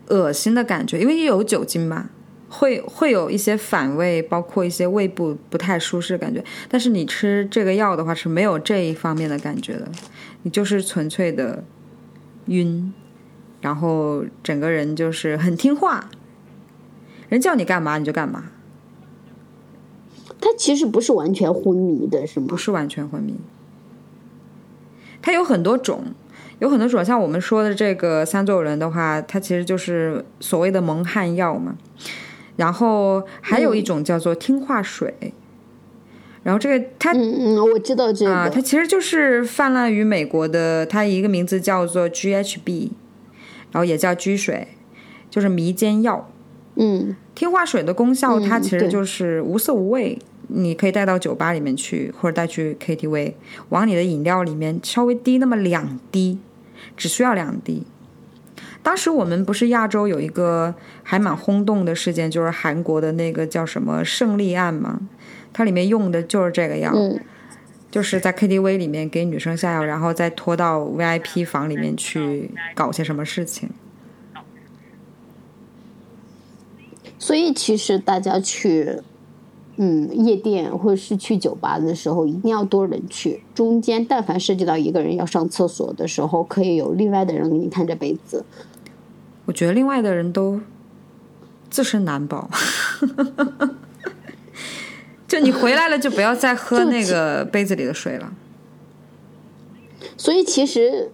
[0.07, 2.09] 恶心的感觉，因为有酒精嘛，
[2.49, 6.43] 会会有一些反胃，包括一些胃部不太舒适的感觉。
[6.69, 9.89] 但是你吃这个药的话是没有这一方面的感觉的，
[10.43, 11.63] 你就是纯粹的
[12.45, 12.93] 晕，
[13.59, 16.09] 然后整个人就是很听话，
[17.27, 18.45] 人叫你干嘛你就干嘛。
[20.39, 22.55] 但他其实不是完全昏迷的，是吗不？
[22.55, 23.35] 是完全昏迷。
[25.27, 26.05] 它有很多种，
[26.59, 31.75] 有很多种，像我们说的这个三唑仑的话，它其实就是所谓的蒙汗药嘛。
[32.55, 35.13] 然后还有一种叫做听话水，
[36.43, 38.31] 然后这个它嗯嗯，我知道这个。
[38.31, 42.91] 啊，它其实就是泛滥于美国的，它一个名字叫做 GHB，
[43.73, 44.69] 然后也叫居水，
[45.29, 46.31] 就是迷奸药。
[46.77, 50.17] 嗯听话水的功效，它其实就是无色无味，
[50.47, 53.33] 你可以带到酒吧里面去，或者带去 KTV，
[53.69, 56.39] 往你的饮料里面稍微滴那么两滴，
[56.95, 57.85] 只需要两滴。
[58.81, 60.73] 当时我们不是亚洲有一个
[61.03, 65.01] 还蛮轰动的事件，就是韩国的那个叫什么胜利案嘛，
[65.51, 67.19] 它里面用的就是这个药，嗯
[67.89, 73.69] 就是在 KTV 里面给女生下药，然后再拖到 VIP 房里面去搞些什么事情。
[77.17, 79.01] 所以其实大家去，
[79.77, 83.41] 嗯，夜店或者是去酒吧的时候，一定要多人去。
[83.53, 88.43] 中间但凡涉及到一个人要上厕所的时候，可以有另外的人给你看着杯子。
[89.45, 90.59] 我觉得另外的人都
[91.69, 92.49] 自身难保。
[95.27, 98.33] 就你回来了，就不要再喝那个杯子里的水了。
[100.17, 101.11] 所以其实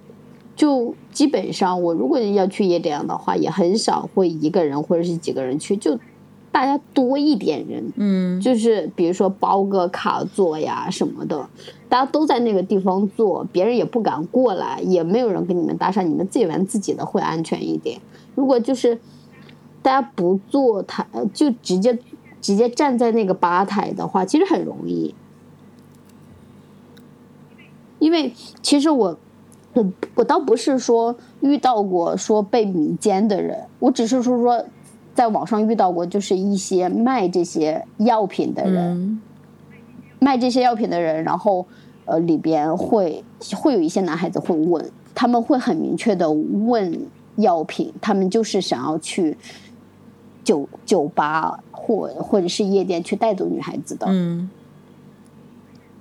[0.56, 6.00] 就基本上，我如果要去夜店的话，也很少会一个人或者是几个人去，就
[6.54, 11.50] 大家多一点人，嗯，就是比如说包个卡座呀什么的，
[11.90, 18.00] 大家都在那个地方坐，别人也不敢过来，也没有人跟你们搭讪，你们自己玩自己的会安全一点。
[18.36, 19.00] 如果就是
[19.82, 21.98] 大家不坐台，就直接
[22.40, 25.16] 直接站在那个吧台的话，其实很容易。
[27.98, 28.32] 因为
[28.62, 29.18] 其实我，
[29.74, 34.64] 我我倒不是说遇到过说被迷奸的人，我只是说说
[35.14, 39.22] 在网上遇到过，就是一些卖这些药品的人，嗯。
[40.20, 41.66] 卖这些药品的人，然后
[42.06, 43.24] 呃里边会
[43.56, 46.98] 会有一些男孩子会问，他们会很明确的问
[47.36, 49.38] 药品，他们就是想要去
[50.44, 54.08] 酒酒吧或或者是夜店去带走女孩子的。
[54.10, 54.50] 嗯。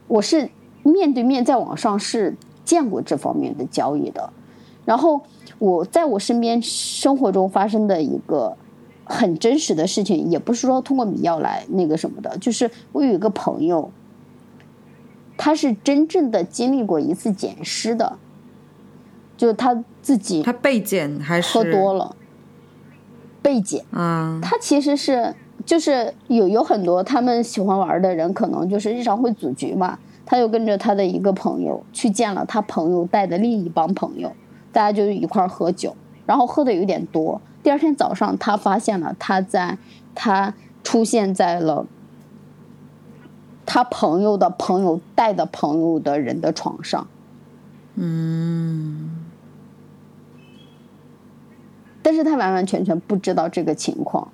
[0.07, 0.49] 我是
[0.85, 4.33] 面对面在网上是见过这方面的交易的，
[4.85, 5.21] 然后
[5.59, 8.57] 我在我身边生活中发生的一个
[9.13, 13.91] 很真实的事情，也不是说通过迷药来那个什么的，就是我有一个朋友，
[15.37, 18.19] 他是真正的经历过一次捡尸的，
[19.37, 22.17] 就是他自己他被捡还是喝多了
[23.43, 23.85] 被捡。
[23.91, 24.41] 啊？
[24.43, 25.35] 他其实是
[25.67, 29.99] 就是有有很多他们喜欢玩的人，可能就是日常会组局嘛。
[30.25, 34.33] 他就跟着他的一个朋友去见了他朋友带的另一帮朋友，
[34.73, 35.95] 大家就一块儿喝酒，
[36.27, 37.41] 然后喝的有点多。
[37.63, 39.79] 第二天早上，他发现了他在
[40.15, 41.87] 他出现在了
[43.65, 47.07] 他朋友的朋友带的朋友的人的床上。
[47.95, 49.11] 嗯
[52.03, 54.29] 但是他完完全全不知道这个情况。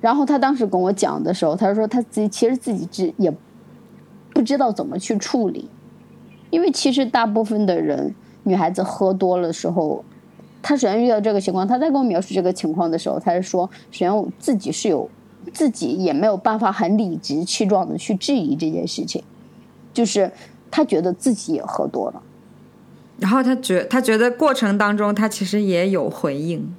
[0.00, 3.32] 然后他当时跟我讲的时候，他说他自己其实自己知也
[4.32, 5.68] 不知道怎么去处理，
[6.48, 10.02] 因为其实大部分的人，女孩子喝多了时候，
[10.62, 15.08] 她首先遇到这个情况，他在跟我描述这个情况的时候，他是说，首先我自己是有
[15.52, 19.22] 自己也没有办法很理直气壮的去质疑这件事情，
[19.92, 20.30] 就是
[20.70, 22.22] 他觉得自己也喝多了。
[23.18, 26.74] 然后他觉他觉得过程当中他其实也有回应，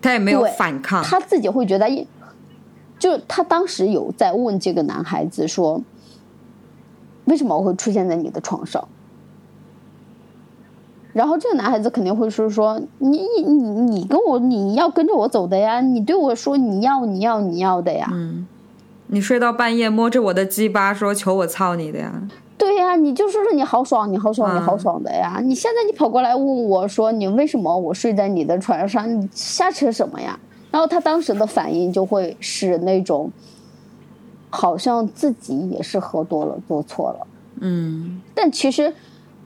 [0.00, 1.02] 他也没有反抗。
[1.02, 2.06] 他自己会觉得，
[2.98, 5.82] 就他当时有在问这个男孩子说，
[7.24, 8.86] 为什么我会出现在你的床上？
[11.18, 18.46] 然后这个男孩子肯定会说说你你你你跟我你要跟着我走的呀，你对我说你要你要你要的呀，嗯
[19.08, 22.22] 你睡到半夜摸着我的鸡巴说求我操你的呀？
[22.56, 25.40] 对呀，你就说说你好爽，你好爽，你好嗯爽的呀！
[25.42, 29.10] 你现在你跑过来问我说你为什么我睡在你的床上？
[29.20, 30.38] 你瞎扯什么呀？
[30.70, 33.28] 然后他当时的反应就会是那种，
[34.50, 37.26] 好像自己也是喝多了，做错了。
[37.60, 38.94] 嗯但其实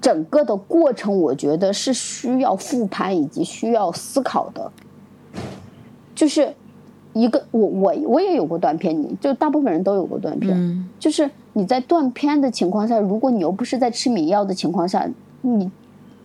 [0.03, 4.71] 整个的过程，我觉得是需要复盘以及需要思考的。
[6.15, 6.53] 就是
[7.15, 10.55] 一个我我我也有过断片，你就大部分人都有过断片。
[10.55, 15.09] 嗯就是你在断片的情况下，如果你又不是在吃迷药的情况下，
[15.41, 15.71] 你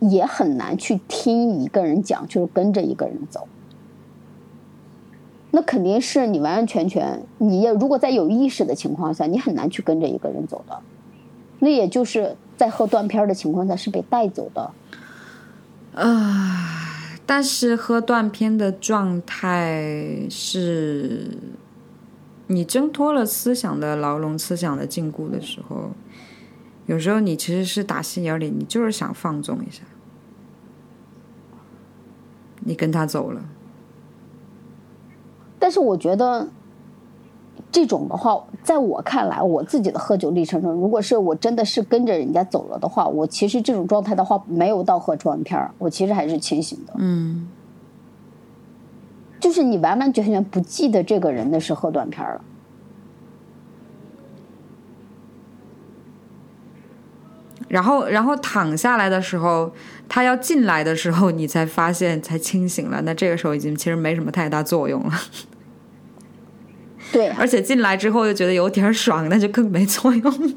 [0.00, 3.46] 也很难去听一个人讲，就是跟着一个人走。
[5.50, 10.78] 那肯定是你完完全全，你也如果在有意识的情况下，你很难去跟着一个人走的。
[11.60, 14.70] 那也就是在喝断片的情况下是被带走的。
[15.94, 16.90] 啊，
[17.24, 21.38] 但是喝断片的状态是
[22.48, 25.92] 你挣脱了思想的牢笼、思想的禁锢的时候，
[26.86, 29.82] 有时候你其实是打心眼里，你就是想放纵一下。
[32.60, 33.40] 你跟他走了，
[35.58, 36.48] 但是我觉得
[37.70, 46.94] 这种的话，在我看来，我自己的喝酒历程中，如果是我真的是跟着人家走了的话，我其实这种状态的话，没有到喝断片儿，我其实还是清醒的。
[46.96, 47.48] 嗯，
[49.38, 52.40] 就是你完完全全不记得这个人的是喝断片了。
[57.68, 59.70] 然后然后躺下来的时候，
[60.08, 63.02] 他要进来的时候，你才发现才清醒了。
[63.02, 65.12] 那这个时候已经其实没什么太大作用了，
[67.12, 70.54] 对，而且进来之后又觉得有点爽，那就更没作用。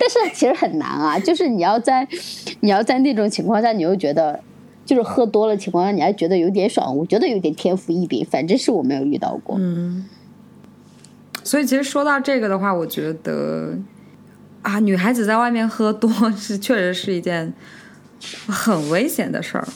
[0.00, 2.06] 但是其实很难啊，就是你要在
[2.60, 4.40] 你要在那种情况下，你又觉得
[4.84, 9.56] 就是喝多了情况下，你还觉得有点爽，我觉得有点天赋异禀，反正是我没有遇到过。
[9.58, 10.06] 嗯，
[11.42, 13.76] 所以其实说到这个的话，我觉得
[14.62, 17.52] 啊，女孩子在外面喝多是确实是一件
[18.46, 19.68] 很危险的事儿。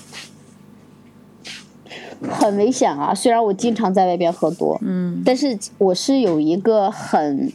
[2.30, 3.14] 很危险啊！
[3.14, 7.52] 虽然我经常在外边喝多，嗯但是我是有一个很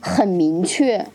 [0.00, 1.06] 很明确，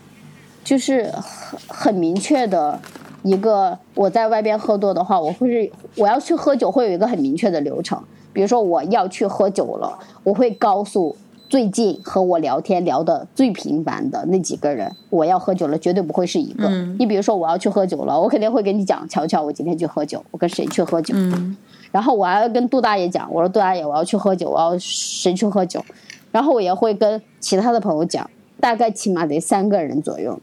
[0.63, 2.79] 就是很很明确的
[3.23, 8.01] 一个，我在外边喝多的话，我会是我要去喝酒，会有一个很明确的流程。
[8.31, 11.15] 比如说我要去喝酒了，我会告诉
[11.47, 16.67] 最近和我聊天聊的最频繁的那几个人，我要喝酒了，绝对不会是一个。
[16.67, 21.13] 嗯你比如说我要去喝酒了，我肯定会跟你讲，乔乔，我今天去喝酒，我跟谁去喝酒。
[21.15, 21.55] 嗯
[21.93, 25.85] 然后我还要跟杜大爷讲，我说杜大爷，我要去喝酒，我要谁去喝酒。
[26.31, 28.27] 然后我也会跟其他的朋友讲，
[28.59, 30.39] 大概起码得三个人左右。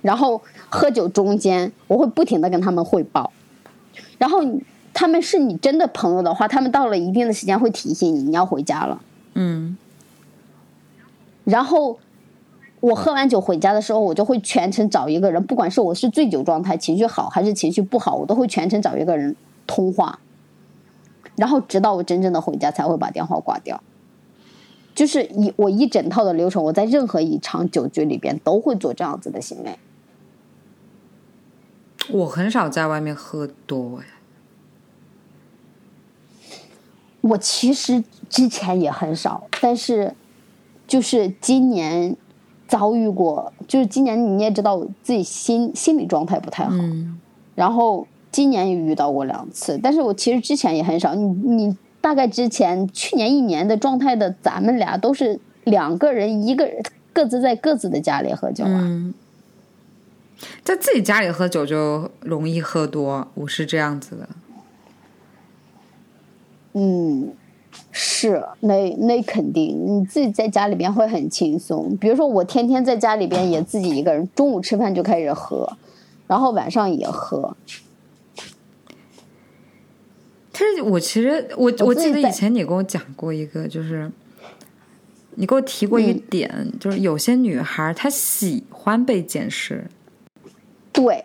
[0.00, 3.32] 然后喝酒中间，我会不停的跟他们汇报。
[4.16, 4.38] 然后
[4.94, 9.02] 他们是你真的朋友的话，他们到了一定的时间会提醒你，你要回家了。
[9.34, 9.76] 嗯
[11.42, 11.98] 然后
[12.78, 19.34] 我喝完酒回家的时候，我就会全程找一个人，不管是我是醉酒状态、情绪好还是情绪不好，我都会全程找一个人
[19.66, 20.16] 通话，
[21.40, 23.82] 然后直到我真正的回家才会把电话挂掉。
[24.94, 29.78] 就是一我一整套的流程，我在任何一场酒局里边都会做这样子的行为。
[32.10, 34.04] 我很少在外面喝多哎。
[37.22, 40.14] 我其实之前也很少，但是
[40.86, 42.16] 就是今年
[42.66, 47.18] 遭遇过，就是今年你也知道我自己心心理状态不太好，嗯
[47.54, 51.14] 然后今年也遇到过两次，但是我其实之前也很少。
[51.14, 58.80] 你你大概之前去年一年的状态的，咱们俩都是两个人，一个人各自在各自的家里喝酒啊。
[58.82, 59.12] 嗯，
[60.62, 64.28] 在自己家里喝酒就容易喝多，我是这样子的。
[66.74, 67.32] 嗯，
[67.90, 71.96] 是，那那肯定，你自己在家里边会很轻松。
[71.96, 75.76] 比如说，我天天在家里边也自己一个人，中午吃饭就开始喝，
[76.28, 77.56] 然后晚上也喝。
[80.60, 84.12] 但是我其实我我记得以前你跟我讲过一个，就是
[85.36, 89.86] 你给我提过一个嗯点，就是有些女孩她喜欢被检视。
[90.92, 91.24] 对，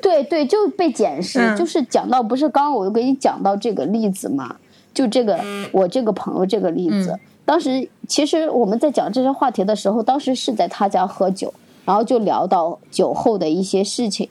[0.00, 4.56] 对对，就被检视，嗯就是讲到不是刚刚我又给你讲到这个例子嘛，
[4.94, 5.38] 就这个
[5.70, 11.52] 我这个朋友这个例子，嗯当时其实我们在讲这些话题的时候，当时是在他家喝酒，
[11.84, 14.26] 然后就聊到酒后的一些事情，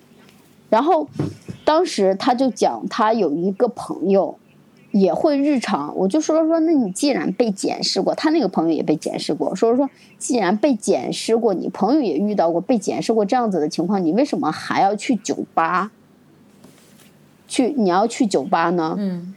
[0.73, 1.07] 然后
[1.63, 4.35] 当时他就讲他有一个朋友。
[4.93, 15.91] 也会日常，我就说说，那你既然被检视过，他那个朋友也被检视过，说说，既然被检视过，你朋友也遇到过被检视过这样子的情况，你为什么还要去酒吧？
[17.47, 18.95] 去你要去酒吧呢？
[18.99, 19.33] 嗯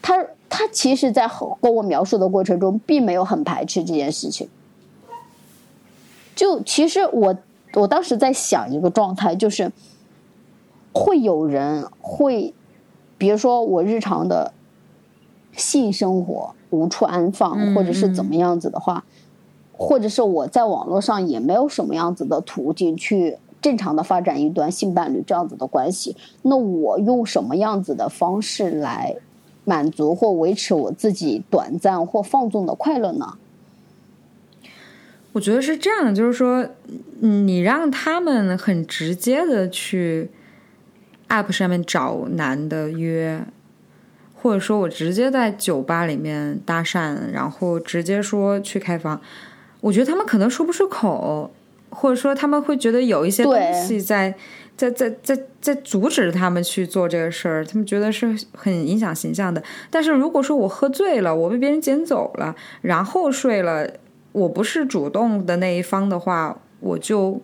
[0.00, 1.30] 他他其实，在
[1.60, 4.48] 跟我描述的过程中，并没有很排斥这件事情。
[6.34, 7.36] 就其实我
[7.74, 9.70] 我当时在想一个状态，就是
[10.94, 12.54] 会有人会，
[13.18, 14.54] 比如说我日常的
[15.52, 19.04] 性生活无处安放，嗯或者是怎么样子的话，
[19.72, 29.16] 或者是我在网络上也没有什么样子的途径去正常的发展一段性伴侣这样子的关系，那我用什么样子的方式来
[29.64, 33.34] 满足或维持我自己短暂或放纵的快乐呢？
[35.32, 36.68] 我觉得是这样的，就是说，
[37.20, 40.30] 嗯你让他们很直接的去
[41.34, 43.44] App 上面找男的约，
[44.34, 49.20] 或者说我直接在酒吧里面搭讪，然后直接说去开房，
[49.80, 51.50] 我觉得他们可能说不出口，
[51.90, 54.34] 或者说他们会觉得有一些东西在
[54.76, 59.62] 在在在在阻止他们去做这个事儿，他们觉得是很影响形象的。
[59.90, 63.88] 但是如果说我喝醉了，我被别人捡走了，然后睡了，
[64.32, 67.40] 我不是主动的那一方的话，我就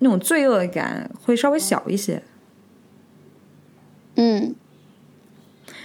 [0.00, 2.22] 那种罪恶感会稍微小一些。
[4.16, 4.54] 嗯，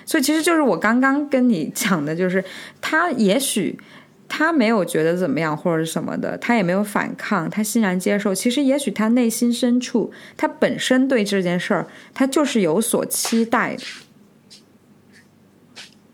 [0.06, 2.44] 所以其实就是我刚刚跟你讲的，就是
[2.82, 3.80] 他也许
[4.28, 8.34] 他没有觉得怎么样或者什么的，他也没有反抗，他欣然接受。
[8.34, 13.84] 其实也许他内心深处，他本身对这件事儿，他就是有所期待的。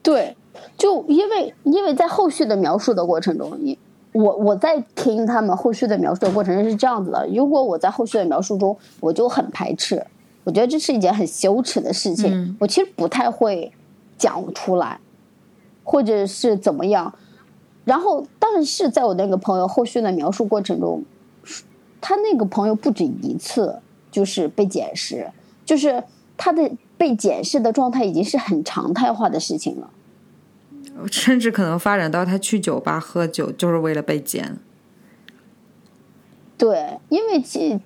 [0.03, 0.35] 对，
[0.77, 3.77] 就因为因为在后续的描述的过程中，你
[4.11, 10.05] 我我在听他们后续的描述的过程中是这样子的：如果我在后续的描述中，我就很排斥，
[10.43, 13.71] 我觉得这是一件很羞耻的事情，嗯我其实不太会
[14.17, 14.99] 讲出来，
[15.83, 17.13] 或者是怎么样。
[17.83, 21.03] 然后，但是在我那个朋友后续的描述过程中，
[21.99, 23.79] 他那个朋友不止一次
[24.11, 25.29] 就是被检视，
[25.65, 26.03] 就是
[26.37, 29.89] 他的被检视的状态已经是很常态化的事情了。
[31.11, 34.57] 甚至可能发展到他去酒吧喝酒就是为了被捡。
[36.61, 37.79] 对，因为其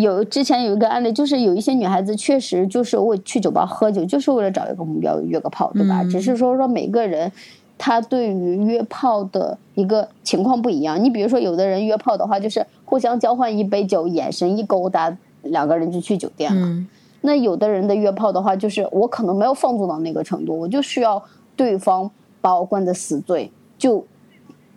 [0.00, 6.00] 有之前有一个案例，就是有一些女孩子确实就是为去酒吧喝酒，就是为了找一个目标约个炮，对吧？
[6.02, 7.32] 嗯只是说说每个人
[7.76, 11.02] 他对于约炮的一个情况不一样。
[11.02, 15.12] 你比如说，有的人约炮的话，就是互相交换一杯酒，眼神一勾搭，
[15.42, 16.68] 两个人就去酒店了。
[16.68, 16.86] 嗯
[17.22, 21.20] 那有的人的约炮的话，就是我可能没有放纵到那个程度，我就需要
[21.56, 22.08] 对方
[22.40, 24.04] 把我灌得死醉，就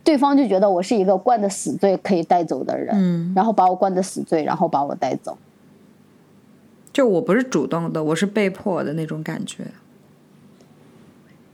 [0.03, 5.37] 对方就觉得我是一个灌得死醉可以带走的人，嗯，然后把我灌得死醉，然后把我带走。
[6.91, 9.65] 就我不是主动的，我是被迫的那种感觉。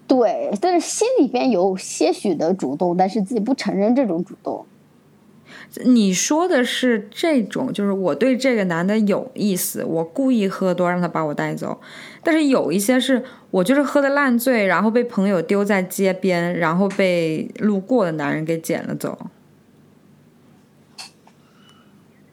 [0.08, 4.66] 对，但是心里边有些许的主动，但是自己不承认这种主动。
[5.86, 11.80] 你说的是这种，就是我对这个男的有意思，我故意喝多让他把我带走。
[12.24, 19.18] 但是有一些是我就是喝的烂醉，然后被朋友丢在街边，然后被路过的男人给捡了走。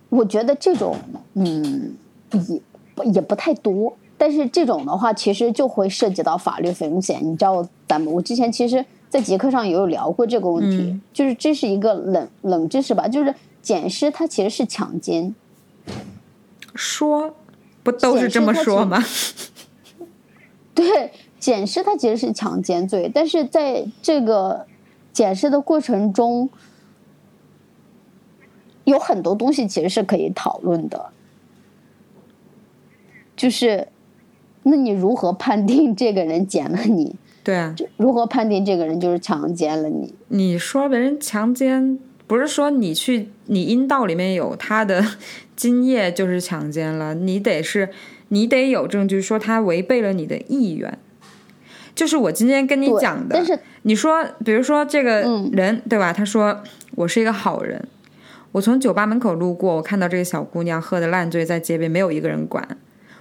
[0.08, 0.96] 我觉得这种，
[1.34, 1.94] 嗯，
[2.32, 2.60] 也
[3.12, 3.96] 也不太多。
[4.18, 7.20] 但是这种的话，其实就会涉及到法律风险。
[7.22, 15.34] 你知道，咱们我之前其实，在节课上也有聊过这个问题，嗯就是这是一个冷冷知识吧，就是捡尸它其实是强奸，
[16.74, 17.34] 说
[17.82, 19.02] 不都是这么说吗？
[20.76, 21.10] 对，
[21.40, 24.66] 检视它其实是强奸罪，但是在这个
[25.12, 26.50] 检视的过程中，
[28.84, 31.06] 有很多东西其实是可以讨论的，
[33.34, 33.88] 就是，
[34.64, 37.16] 那你如何判定这个人捡了你？
[37.42, 40.14] 对啊，如何判定这个人就是强奸了你？
[40.28, 45.02] 你说别人强奸，不是说你去你阴道里面有他的
[45.56, 47.88] 精液就是强奸了，你得是
[48.28, 50.98] 你得有证据说他违背了你的意愿。
[51.94, 56.12] 就是我今天跟你讲的，但是你说，比如说这个嗯人、对吧？
[56.12, 56.62] 他说
[56.94, 57.82] 我是一个好人，
[58.52, 62.76] 我从酒吧门口路过，我看到这个小姑娘喝的烂醉在街边，没有一个人管。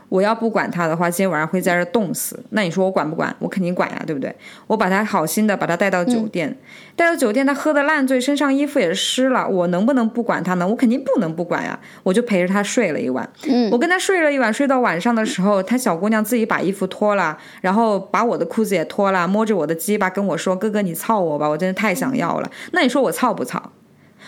[0.09, 2.39] 我要不管他的话，今天晚上会在这冻死。
[2.51, 3.35] 那你说我管不管？
[3.39, 4.33] 我肯定管呀，对不对？
[4.67, 6.55] 我把他好心的把他带到酒店，
[6.95, 10.67] 带到酒店，他喝的烂醉，身上衣服也湿了，我能不能不管他呢？
[10.67, 13.27] 我肯定不能不管呀，我就陪着他睡了一晚。
[13.47, 23.71] 嗯我跟他睡了一晚，睡到晚上的时候，他小姑娘自己把衣服脱了，然后把我的裤子也脱了，摸着我的鸡巴跟我说：“哥哥，你操我吧，我真的太想要了。”那你说我操不操？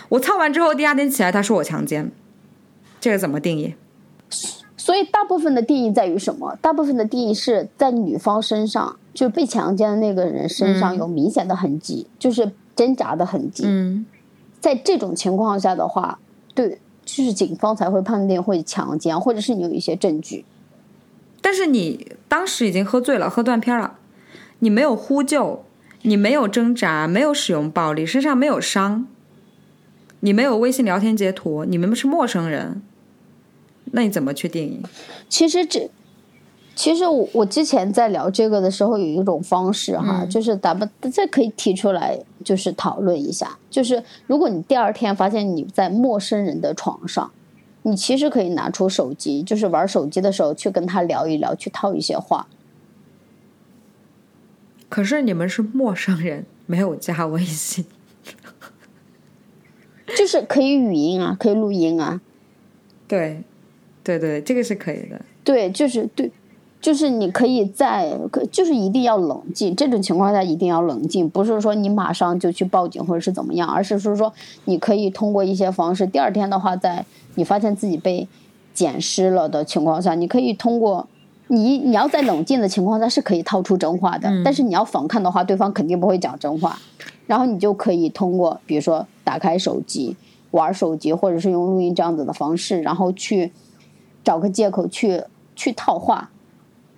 [0.09, 2.11] 我操完之后，第二天起来，他说我强奸，
[2.99, 3.75] 这个怎么定义？
[4.87, 6.57] 所以大部分的定义在于什么？
[6.61, 13.65] 大部分的定义是在女方身上，就被强奸的那个人身上有明显的痕迹，就是挣扎的痕迹。
[13.67, 14.05] 嗯，
[14.61, 16.17] 在这种情况下的话，
[16.55, 20.45] 对，就是警方才会判定会强奸，或者是你有一些证据。
[21.41, 23.95] 但是你当时已经喝醉了，喝断片了，
[24.59, 25.65] 你没有呼救，
[26.03, 29.05] 你没有挣扎，没有使用暴力，身上没有伤，
[30.21, 32.81] 你没有微信聊天截图，你们是陌生人，
[33.91, 34.81] 那你怎么去定义？
[35.29, 35.89] 其实这，
[36.75, 47.31] 其实我我之前在聊这个的时候，有一种方式哈，嗯就是咱们这可以提出来，就是讨论一下，就是如果你第二天发现你在陌生人的床上，
[47.83, 52.47] 你其实可以拿出手机，就是玩手机的时候去跟他聊一聊，去套一些话。
[54.89, 57.85] 可是你们是陌生人，没有加微信，
[60.17, 62.21] 就是可以语音啊，可以录音啊，
[63.07, 63.43] 对，
[64.07, 65.19] 对对，这个是可以的。
[65.43, 66.31] 对，就是对，
[66.79, 69.75] 就是你可以在，可就是一定要冷静。
[69.75, 74.31] 这种情况下一定要冷静，不是说你马上就去报警或者是怎么样，而是说说
[74.63, 76.07] 你可以通过一些方式。
[76.07, 77.05] 第二天的话，在
[77.35, 78.27] 你发现自己被
[78.73, 81.05] 捡尸了的情况下，你可以通过
[81.47, 86.79] 你你要在冷静的情况下是可以套出真话的，但是你要反抗的话，对方肯定不会讲真话。
[87.25, 90.15] 然后你就可以通过，比如说打开手机
[90.51, 93.51] 玩手机，或者是用录音这样子的方式，然后去
[94.27, 95.23] 找个借口去
[95.55, 96.29] 去套话。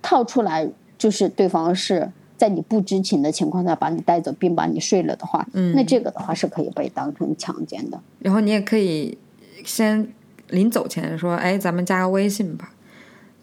[0.02, 0.68] 套出来
[0.98, 8.00] 就是对方是在你不知情的情况下把你带走并把你睡了的话，嗯那这个的话是可以被当成强奸的。
[8.18, 9.16] 然后你也可以
[9.64, 10.12] 先
[10.48, 12.72] 临走前说：“哎，咱们加个微信吧。”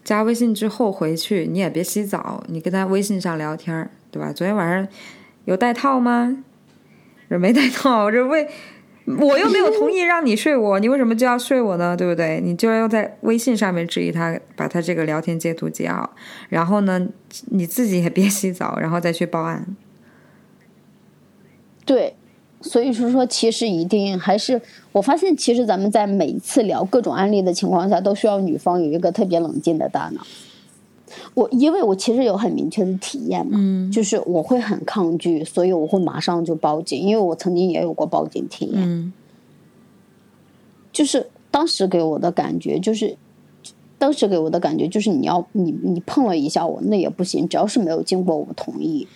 [0.04, 4.34] 加微信之后回去你也别洗澡，你跟他微信上聊天儿，对吧？
[4.34, 4.86] 昨天晚上
[5.46, 6.44] 有带套吗？
[7.30, 8.48] 这没带套，这为
[9.20, 11.96] 我又没有同意让你睡我，你为什么就要睡我呢？
[11.96, 12.42] 对不对？
[12.42, 16.14] 你就要在微信上面质疑他，把他这个聊天截图截好，
[16.50, 17.08] 然后呢，
[17.52, 19.66] 你自己也别洗澡，然后再去报案。
[21.86, 22.16] 对，
[22.60, 30.22] 所以说说其实一定还是我发现，其实咱们在每一次聊各种案例的情况下，都需要女方有一个特别冷静的大脑。
[31.34, 33.92] 我因为我其实有很明确的体验嘛，嗯。
[33.92, 38.84] 就是我会很抗拒，所以我会马上就报警，因为我曾经也有过报警体验。
[38.84, 39.14] 嗯。
[40.92, 43.16] 就是当时给我的感觉就是，
[44.00, 49.08] 当时给我的感觉就是你要你你碰了一下我那也不行，只要是没有经过我同意，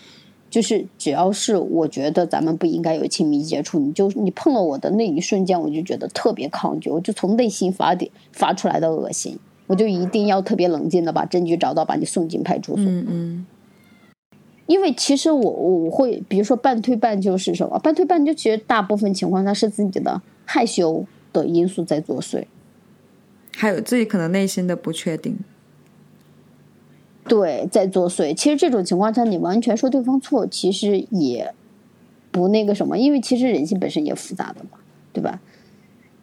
[0.49, 9.39] 就是只要是我觉得咱们不应该有亲密接触，你就你碰了我的那一瞬间，我就觉得特别抗拒，我就从内心发点发出来的恶心，
[9.72, 12.84] 我就一定要特别冷静的把证据找到，把你送进派出所。
[12.84, 13.45] 嗯嗯
[14.67, 17.80] 因为其实我我会，比如说半推半就是什么？
[17.80, 22.43] 半推半就其实大部分情况下是自己的害羞的因素在作祟。
[23.55, 25.38] 还有自己可能内心的不确定。
[27.26, 28.34] 对，在作祟。
[28.34, 31.53] 其实这种情况下，你完全说对方错，其实也
[32.30, 34.80] 不那个什么，因为其实人性本身也复杂的嘛，
[35.13, 35.39] 对吧？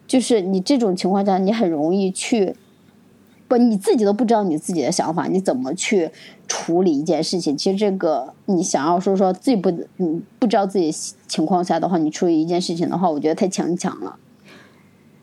[0.07, 2.55] 就是你这种情况下，你很容易去
[3.49, 6.09] 不，你自己都不知道你自己的想法，你怎么去
[6.47, 7.57] 处理一件事情？
[7.57, 10.91] 其实这个你想要说说自己不你不知道自己
[11.27, 14.15] 情况下的话，你处理一件事情的话，我觉得太强强了。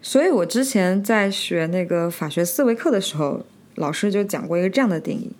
[0.03, 3.43] 所以我之前在学那个法学思维课的时候，
[3.77, 5.31] 老师就讲过一个这样的定义：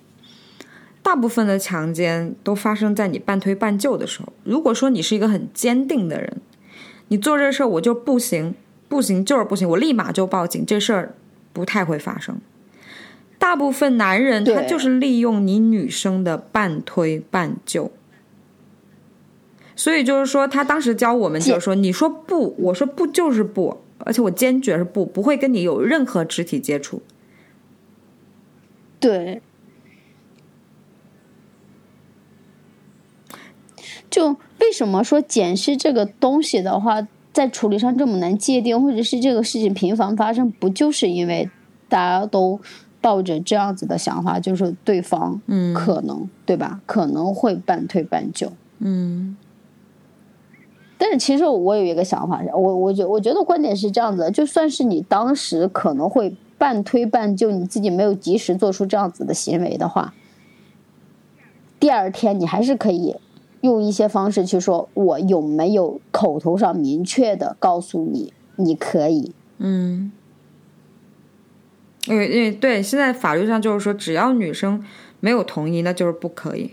[1.03, 4.31] 大部分的强奸都发生在你半推半就的时候。
[4.45, 6.37] 如果说你是一个很坚定的人，
[7.09, 8.55] 你做这事儿我就不行，
[8.87, 11.15] 不行就是不行，我立马就报警，这事儿
[11.51, 12.39] 不太会发生。
[13.39, 17.91] 大部分男人他就是利用你女生的半推半就。
[19.75, 27.03] 所以就是说，他当时教我们就是说，你说不，我说不就是不，而且我坚决是不，不会跟你有任何肢体接触。
[28.99, 29.39] 对，
[34.09, 41.47] 就为什么说检视这个东西的话，在处理上这么难界定，或者是这个事情频繁发生，不就是因为
[41.87, 42.59] 大家都
[43.01, 46.81] 抱着这样子的想法，就是对方嗯可能、对吧？
[46.85, 48.51] 可能会半推半就。
[48.79, 49.35] 嗯
[50.99, 60.15] 但是其实我有一个想法，我我觉我觉得观点是这样子的，就算是你当时可能会半推半就，你自己没有及时做出这样子的行为的话，
[61.79, 63.15] 第二天你还是可以
[63.61, 69.33] 用一些方式去说，我有没有口头上明确的告诉你，你可以。
[69.59, 70.11] 嗯，
[72.07, 74.83] 因为因为对，现在法律上就是说，只要女生
[75.19, 76.71] 没有同意，那就是不可以。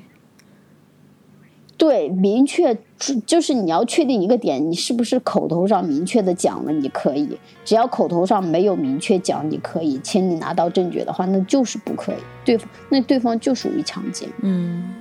[1.76, 14.28] 对，明确就就是你要确定一个点，你是不是口头上明确的讲了你可以，只要口头上没有明确讲你可以，请你拿到证据的话，那就是不可以，对方那对方就属于强奸。
[14.43, 14.95] 嗯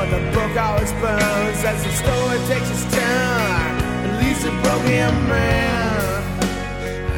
[0.00, 3.72] But the book always burns as the story takes its turn.
[4.02, 6.22] and leaves a broken man.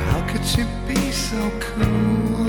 [0.08, 2.48] How could you be so cool?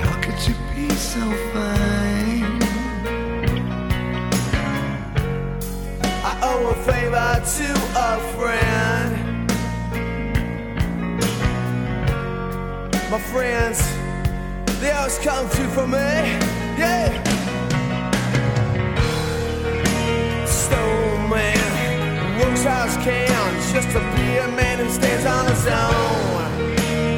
[0.00, 1.20] How could you be so
[1.52, 2.62] fine?
[6.24, 9.12] I owe a favor to a friend.
[13.10, 13.93] My friends,
[14.84, 16.08] they always come through for me.
[16.76, 17.08] Yeah.
[20.44, 26.50] Stone man works he can just to be a man who stands on his own.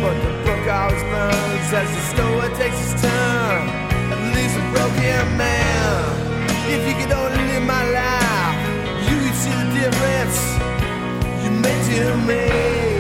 [0.03, 3.63] But the book always burns as the story takes its turn
[4.13, 6.05] and leaves a broken man.
[6.71, 8.59] If you could only live my life,
[9.09, 10.39] you could see the difference
[11.43, 12.96] you made to me.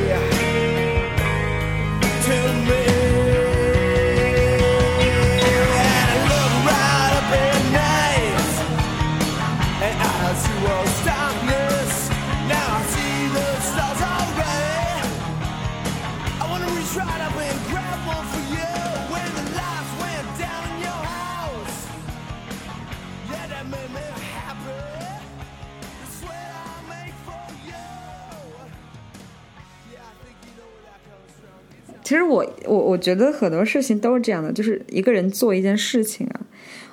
[32.07, 36.40] 其实我我我觉得很多事情都是这样的，就是一个人做一件事情啊，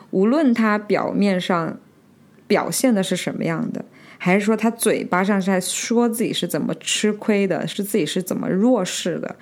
[0.10, 1.78] 无论他表面上
[2.48, 3.86] 表现的是什么样的，
[4.18, 9.36] 还是说他嘴巴上是在说自己是怎么吃亏的，是自己是怎么弱势的，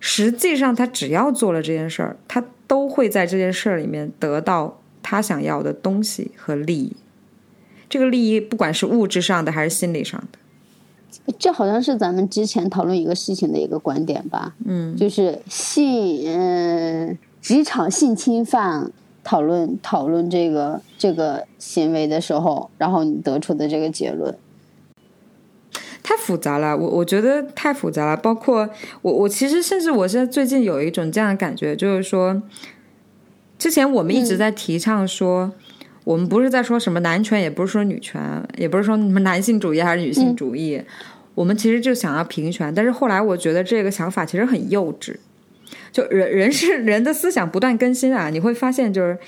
[0.00, 6.94] 实际上他只要做了这件事儿，他都会在这件事儿里面得到他想要的东西和利益。
[7.88, 10.38] 这个利益不管是物质上的还是心理上的，
[11.38, 14.54] 这好像是咱们之前讨论一个事情的一个观点吧？
[14.64, 18.90] 嗯，就是性，嗯、职场性侵犯
[19.24, 24.36] 讨论讨论这个这个行为的时候，然后你得出的这个结论。
[26.02, 28.16] 太复杂了，我我觉得太复杂了。
[28.16, 28.68] 包括
[29.02, 32.40] 我，我其实甚至我现在最近有一种这样的感觉，就是说，
[33.58, 35.50] 之前我们一直在提倡说，
[36.06, 38.22] 我们不是在说什么男权，也不是说女权，
[38.56, 40.80] 也不是说什么男性主义还是女性主义，
[41.34, 42.72] 我们其实就想要平权。
[42.72, 45.16] 但是后来我觉得这个想法其实很幼稚，
[45.90, 49.18] 就人人是人的思想不断更新啊，你会发现就是。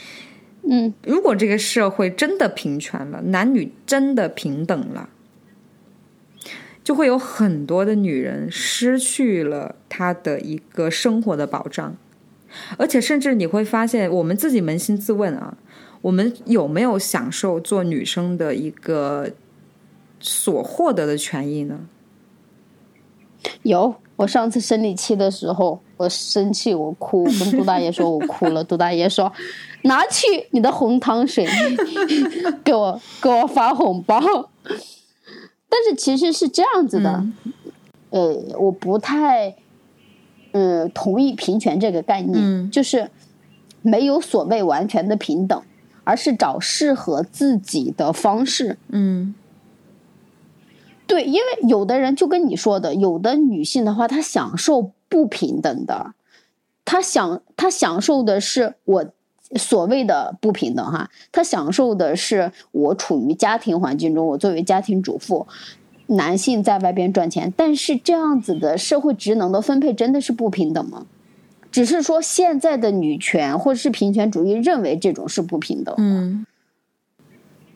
[0.70, 5.09] 嗯，如果这个社会真的平权了，男女真的平等了，
[6.85, 11.97] 就会有很多的女人失去了她的一个生活的保障，
[12.76, 15.57] 而且甚至你会发现，我们自己扪心自问啊，
[16.01, 19.31] 我们有没有享受做女生的一个
[20.21, 21.81] 所获得的权益呢？
[23.63, 28.65] 有，我上次生理期的时候，我生气，我哭，跟杜大爷说我哭了。
[28.65, 29.33] 杜大爷说
[29.83, 31.47] ：“拿去你的红糖水，
[32.65, 34.21] 给我给我发红包。”
[35.71, 37.25] 但是其实是这样子的，
[38.11, 39.55] 呃，我不太，
[40.53, 43.11] 呃，同意平权这个概念，嗯就是
[43.83, 45.63] 没有所谓完全的平等，
[46.09, 48.79] 而是找适合自己的方式。
[48.89, 49.35] 嗯
[51.07, 56.15] 对，因为有的人就跟你说的，有的女性的话，她享受不平等的，
[56.87, 59.05] 她享她享受的是我
[59.57, 65.47] 所谓的不平等哈，她享受的是我处于家庭环境中，我作为家庭主妇，
[66.07, 71.05] 男性在外边赚钱，但是这样子的社会职能的分配真的是不平等吗？
[71.71, 76.47] 只是说现在的女权或者是平权主义认为这种是不平等的，嗯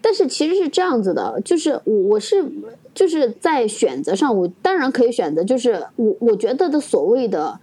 [0.05, 2.45] 但是其实是这样子的，就是我我是
[2.93, 7.61] 就是在选择上，我当然可以选择，就是我我觉得的所谓的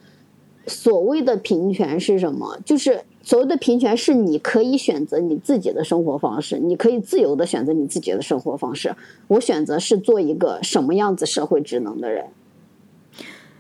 [0.66, 2.58] 所谓的平权是什么？
[2.64, 8.96] 就是所谓的平权是你可以选择你自己的生活方式，你可以自由的选择你自己的生活方式。
[9.28, 12.26] 我选择是做一个什么样子社会职能的人。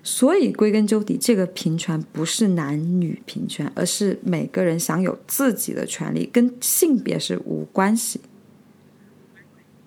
[0.02, 8.22] 所以归根究底，这个平权不是男女平权，而是每个人享有自己的权利，跟性别是无关系。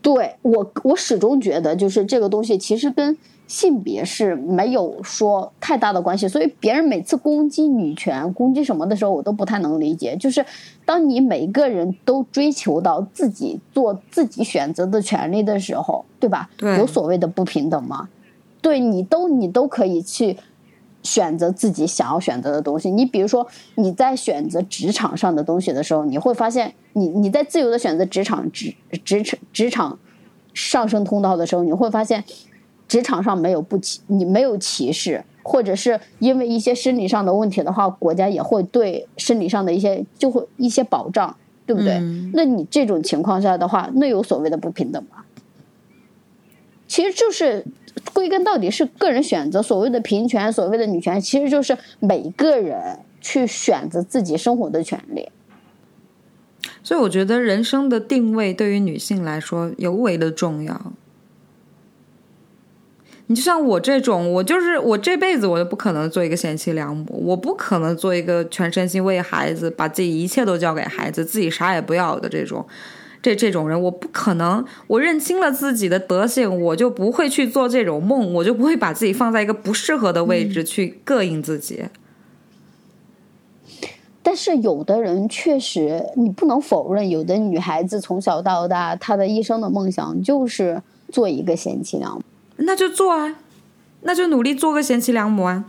[0.03, 6.29] 对我，我始终觉得，就是这个东西其实跟性别是没有说太大的关系。
[6.29, 10.17] 所以别人每次攻击女权、攻击什么的时候，我都不太能理解。
[10.17, 10.45] 就是
[10.85, 16.51] 当你每个人都追求到自己做自己选择的权利的时候，对吧？
[16.57, 18.09] 对有所谓的不平等吗？
[18.63, 20.39] 对你都你都可以去
[21.03, 22.91] 选择自己想要选择的东西。
[22.91, 29.99] 你比如说你在选择职场上的东西的时候，你会发现你你在自由的选择职场职职场职场
[30.55, 32.25] 上升通道的时候，你会发现
[32.89, 41.37] 职场上没有不歧你没有歧视，或者是因为一些生理上的问题的话，国家也会对生理上的一些就会一些保障。
[41.65, 41.93] 对不对？
[41.93, 45.22] 嗯那你这种情况下的话，那有所谓的不平等吗？
[46.93, 47.65] 其实就是
[48.13, 55.31] 归根到底是个人选择，所谓的平权，所谓的女权，其实就是每个人去选择自己生活的权利。
[56.83, 60.93] 所以我觉得人生的定位对于女性来说尤为的重要。
[63.29, 72.67] 你就像我这种，我就是我这辈子我就不可能做一个贤妻良母，我不可能做一个全身心为孩子，把自己一切都交给孩子，自己啥也不要的这种，
[73.23, 74.65] 这这种人，我不可能。
[74.89, 81.85] 我认清了自己的德性，我就不会去做这种梦，我就不会把自己放在一个不适合的位置去膈应自己。
[84.25, 92.23] 但是有的人确实，你不能否认，有的女孩子从小到大，她的一生的梦想就是做一个贤妻良母。
[92.57, 93.37] 那就做啊，
[94.03, 95.65] 那就努力做个贤妻良母啊。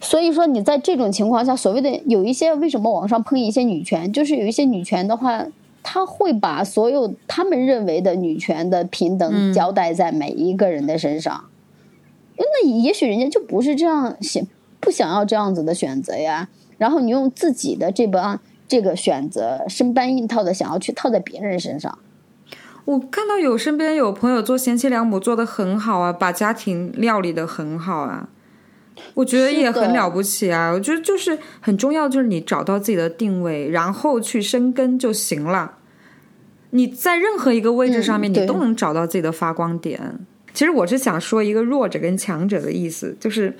[0.00, 5.46] 所以说，你在这种情况下，所谓的有一些为什么网上喷一些女权，就是有一些女权的话，
[5.84, 11.44] 她会把所有他们认为的女权的平等交代在每一个人的身上。
[12.36, 14.44] 那也许人家就不是这样想，
[14.80, 16.48] 不想要这样子的选择呀。
[16.78, 21.96] 然后你用自己的这帮这个选择生搬硬套的想要去套在别人身上。
[22.86, 28.28] 我看到有身边有朋友做贤妻良母做的很好啊，把家庭料理的很好啊，
[29.14, 30.70] 我觉得也很了不起啊。
[30.70, 35.78] 我觉得就是很重要，就是你找到自己的定位，然后去生根就行了。
[36.70, 40.26] 你在任何一个位置上面，嗯你都能找到自己的发光点。
[40.52, 43.56] 其实我是想说一个弱者跟强者的意思，就是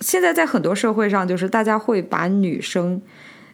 [0.00, 3.00] 现在在很多社会上，就是大家会把女生、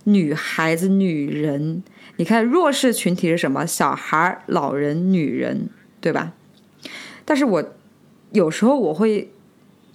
[0.05, 1.83] 女孩子、女人。
[2.17, 3.67] 你看弱势群体是什么？
[3.67, 5.69] 小孩、老人、女人，
[6.01, 6.33] 对吧？
[7.27, 7.65] 但是我
[8.33, 9.31] 有时候我会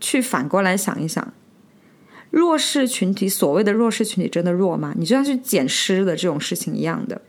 [0.01, 1.33] 去反过来想一想，
[2.29, 4.93] 弱势群体所谓的弱势群体真的弱吗？
[4.97, 7.21] 你就像去捡尸的这种事情一样的，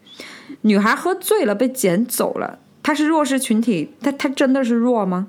[0.62, 5.28] 女孩喝醉了被捡走了，她是弱势群体，她她真的是弱吗？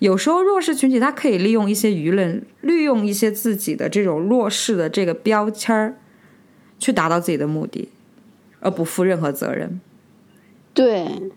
[0.00, 5.98] 有时候弱势群体她可以利用一些舆论，利用一些自己的这种弱势的这个标签儿，
[6.80, 7.90] 去达到自己的目的。
[8.64, 9.80] 而不负任何责任。
[10.72, 11.32] 对，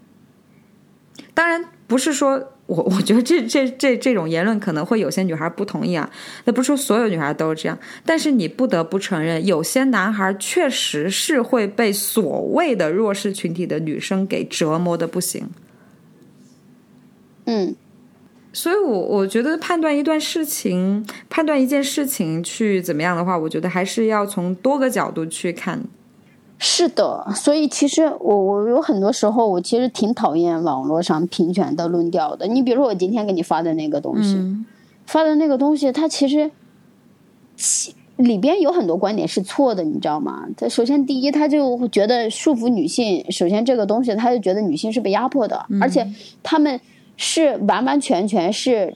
[1.34, 6.10] 当然不是说我，我觉得这这这这种言论可能会有些女孩不同意啊。
[6.46, 15.50] 那不是说所有女孩都是这样，但是你不得不承认，有些男孩确实是会被所谓的弱势群体的女生给折磨的不行。
[17.46, 17.76] 嗯，
[18.52, 25.84] 所以我我觉得判断一段事情，判断一件事情去怎么样的话，我觉得还是要从多个角度去看。
[26.58, 32.48] 是的，所以其实我我有很多时候，我其实挺讨厌网络上平权的论调的。
[32.48, 34.66] 你比如说我今天给你发的那个东西，嗯
[35.06, 36.50] 发的那个东西，它其实
[37.56, 40.48] 其里边有很多观点是错的，你知道吗？
[40.58, 46.08] 它首先第一，他就觉得束缚女性，首先这个东西他就觉得女性是被压迫的，而且
[46.42, 46.80] 他们
[47.18, 48.96] 是完完全全是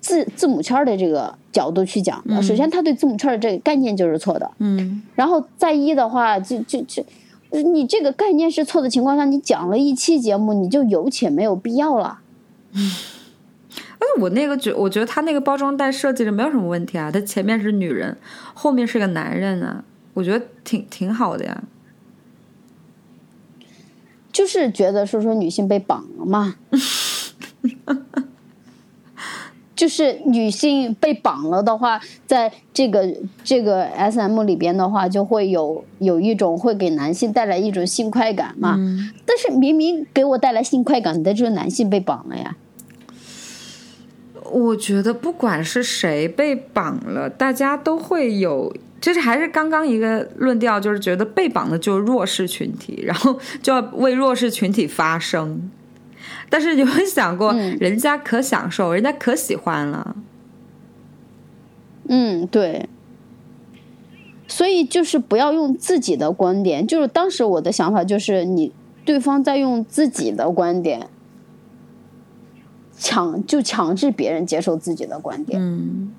[0.00, 2.42] 字字母圈的这个角度去讲的。
[2.42, 4.50] 首先，他对字母圈的这个概念就是错的。
[4.58, 7.04] 嗯然后再一的话，就就就，
[7.50, 12.20] 你这个概念是错的情况下，你讲了一期节目，你就有且没有必要了。
[12.72, 18.16] 但是我那个觉，我觉得他那个包装袋设计的没有什么问题啊，他前面是女人，
[18.54, 19.84] 后面是个男人啊，
[20.14, 21.62] 我觉得挺挺好的呀。
[24.32, 26.54] 就是觉得说说女性被绑了嘛，
[29.80, 33.10] 就是女性被绑了的话，在这个
[33.42, 38.78] 这个 S M 里边的话，就会有有一种会给男性带来一种性快感嘛。
[39.24, 42.54] 但是明明给我带来性快感的就是男性被绑了呀。
[44.50, 55.70] 我觉得不管是谁被绑了，大家都会有，就是还是刚刚一个论调，就是觉得被绑的就是弱势群体，然后就要为弱势群体发声。
[56.50, 60.16] 但是有没有想过，嗯人家可享受，人家可喜欢了。
[62.08, 62.88] 嗯，对。
[64.48, 68.72] 所以就是不要用自己的观点，就是当时我的想法就是你
[69.04, 71.06] 对方在用自己的观点
[72.98, 75.62] 强就强制别人接受自己的观点。
[75.62, 76.12] 嗯，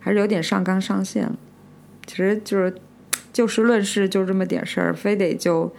[0.00, 1.36] 还是有点上纲上线了。
[2.06, 2.74] 其实就是
[3.30, 5.70] 就事论事，就这么点事儿，非得就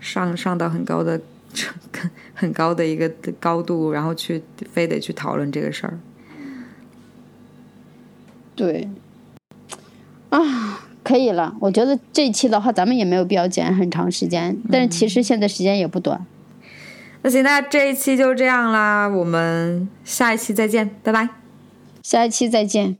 [0.00, 1.20] 上上到很高的、
[2.34, 4.42] 很高的一个高度，然后去
[4.72, 5.98] 非得去讨论这个事儿，
[8.56, 8.88] 对，
[10.30, 11.54] 啊，可以了。
[11.60, 16.24] 我觉得这一期的话，咱们也没有必要剪很长时间，但是其实现在时间也不短。
[17.22, 21.28] 那行，那这一期就这样啦，我们下一期再见，拜拜。
[22.02, 22.96] 下一期再见，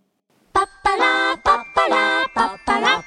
[0.53, 3.00] 拜拜啦，拜拜啦，拜拜啦。